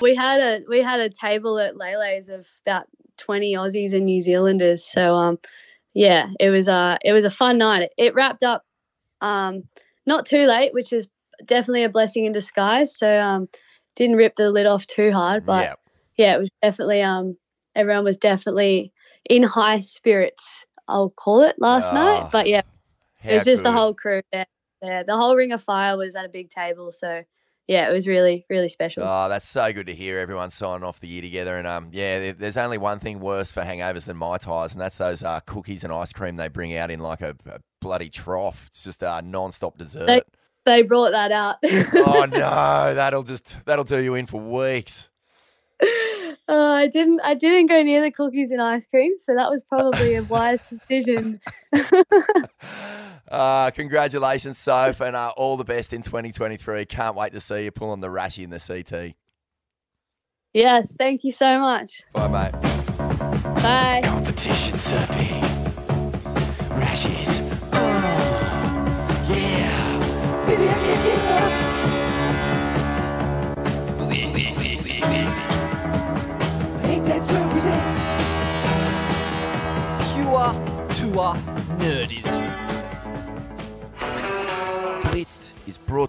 we 0.00 0.14
had 0.14 0.40
a 0.40 0.62
we 0.68 0.80
had 0.80 0.98
a 0.98 1.08
table 1.08 1.58
at 1.58 1.76
Lei 1.76 1.96
Lei's 1.96 2.28
of 2.28 2.48
about 2.66 2.86
20 3.18 3.54
Aussies 3.54 3.92
and 3.92 4.06
New 4.06 4.20
Zealanders. 4.20 4.84
So 4.84 5.14
um 5.14 5.38
yeah, 5.92 6.28
it 6.40 6.50
was 6.50 6.68
uh 6.68 6.98
it 7.04 7.12
was 7.12 7.24
a 7.24 7.30
fun 7.30 7.58
night. 7.58 7.82
It, 7.82 7.92
it 7.98 8.14
wrapped 8.14 8.42
up 8.42 8.64
um 9.20 9.62
not 10.06 10.26
too 10.26 10.46
late, 10.46 10.74
which 10.74 10.92
is 10.92 11.08
definitely 11.44 11.84
a 11.84 11.88
blessing 11.88 12.24
in 12.24 12.32
disguise. 12.32 12.96
So 12.96 13.20
um 13.20 13.48
didn't 13.94 14.16
rip 14.16 14.34
the 14.34 14.50
lid 14.50 14.66
off 14.66 14.86
too 14.86 15.12
hard, 15.12 15.46
but 15.46 15.64
yeah. 15.64 15.74
yeah, 16.16 16.34
it 16.34 16.40
was 16.40 16.50
definitely 16.62 17.02
um 17.02 17.36
everyone 17.76 18.04
was 18.04 18.16
definitely 18.16 18.92
in 19.30 19.44
high 19.44 19.80
spirits, 19.80 20.66
I'll 20.88 21.10
call 21.10 21.42
it 21.42 21.56
last 21.58 21.90
Ah, 21.92 21.94
night. 21.94 22.28
But 22.32 22.46
yeah, 22.48 22.62
it 23.24 23.34
was 23.34 23.44
just 23.44 23.62
the 23.62 23.72
whole 23.72 23.94
crew 23.94 24.22
there. 24.32 24.46
Yeah, 24.82 25.02
the 25.02 25.16
whole 25.16 25.34
ring 25.36 25.52
of 25.52 25.62
fire 25.62 25.96
was 25.96 26.14
at 26.14 26.24
a 26.24 26.28
big 26.28 26.50
table. 26.50 26.92
So 26.92 27.22
yeah, 27.66 27.88
it 27.88 27.92
was 27.92 28.06
really, 28.06 28.44
really 28.50 28.68
special. 28.68 29.02
Oh, 29.06 29.28
that's 29.30 29.48
so 29.48 29.72
good 29.72 29.86
to 29.86 29.94
hear. 29.94 30.18
Everyone 30.18 30.50
signing 30.50 30.84
off 30.84 31.00
the 31.00 31.08
year 31.08 31.22
together, 31.22 31.56
and 31.56 31.66
um, 31.66 31.88
yeah, 31.92 32.32
there's 32.32 32.58
only 32.58 32.76
one 32.76 32.98
thing 32.98 33.20
worse 33.20 33.50
for 33.52 33.62
hangovers 33.62 34.04
than 34.04 34.18
mai 34.18 34.36
tais, 34.36 34.72
and 34.72 34.80
that's 34.80 34.98
those 34.98 35.22
uh, 35.22 35.40
cookies 35.46 35.82
and 35.84 35.92
ice 35.92 36.12
cream 36.12 36.36
they 36.36 36.48
bring 36.48 36.76
out 36.76 36.90
in 36.90 37.00
like 37.00 37.22
a, 37.22 37.34
a 37.46 37.60
bloody 37.80 38.10
trough. 38.10 38.66
It's 38.68 38.84
just 38.84 39.02
a 39.02 39.22
non-stop 39.24 39.78
dessert. 39.78 40.24
they 40.66 40.82
brought 40.82 41.12
that 41.12 41.32
out. 41.32 41.56
oh 41.64 42.26
no, 42.30 42.94
that'll 42.94 43.22
just 43.22 43.56
that'll 43.64 43.84
do 43.84 44.02
you 44.02 44.14
in 44.16 44.26
for 44.26 44.40
weeks. 44.42 45.08
Uh, 46.48 46.54
I 46.54 46.86
didn't. 46.88 47.20
I 47.22 47.34
didn't 47.34 47.66
go 47.66 47.82
near 47.82 48.02
the 48.02 48.10
cookies 48.10 48.50
and 48.50 48.60
ice 48.60 48.86
cream, 48.86 49.14
so 49.18 49.34
that 49.34 49.50
was 49.50 49.62
probably 49.68 50.16
a 50.16 50.22
wise 50.22 50.62
decision. 50.88 51.40
Uh, 53.30 53.70
congratulations, 53.74 54.58
Soph, 54.58 55.00
and 55.00 55.16
uh, 55.16 55.32
all 55.36 55.56
the 55.56 55.64
best 55.64 55.92
in 55.94 56.02
2023. 56.02 56.84
Can't 56.84 57.16
wait 57.16 57.32
to 57.32 57.40
see 57.40 57.64
you 57.64 57.70
pulling 57.70 58.00
the 58.00 58.08
rashy 58.08 58.44
in 58.44 58.50
the 58.50 58.60
CT. 58.60 59.14
Yes, 60.52 60.94
thank 60.94 61.24
you 61.24 61.32
so 61.32 61.58
much. 61.58 62.02
Bye, 62.12 62.28
mate. 62.28 62.52
Bye. 63.62 64.00
Competition 64.04 64.74
surfing. 64.74 65.43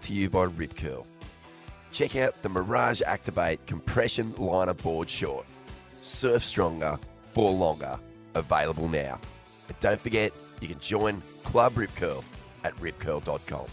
To 0.05 0.13
you 0.13 0.29
by 0.29 0.43
Rip 0.43 0.75
Curl. 0.75 1.05
Check 1.91 2.15
out 2.15 2.41
the 2.41 2.49
Mirage 2.49 3.01
Activate 3.05 3.65
compression 3.65 4.33
liner 4.37 4.73
board 4.73 5.09
short. 5.09 5.45
Surf 6.03 6.43
stronger 6.43 6.97
for 7.23 7.51
longer. 7.51 7.97
Available 8.35 8.87
now. 8.87 9.19
And 9.67 9.79
don't 9.79 9.99
forget, 9.99 10.31
you 10.61 10.67
can 10.67 10.79
join 10.79 11.21
Club 11.43 11.77
Rip 11.77 11.95
Curl 11.95 12.23
at 12.63 12.75
ripcurl.com. 12.77 13.65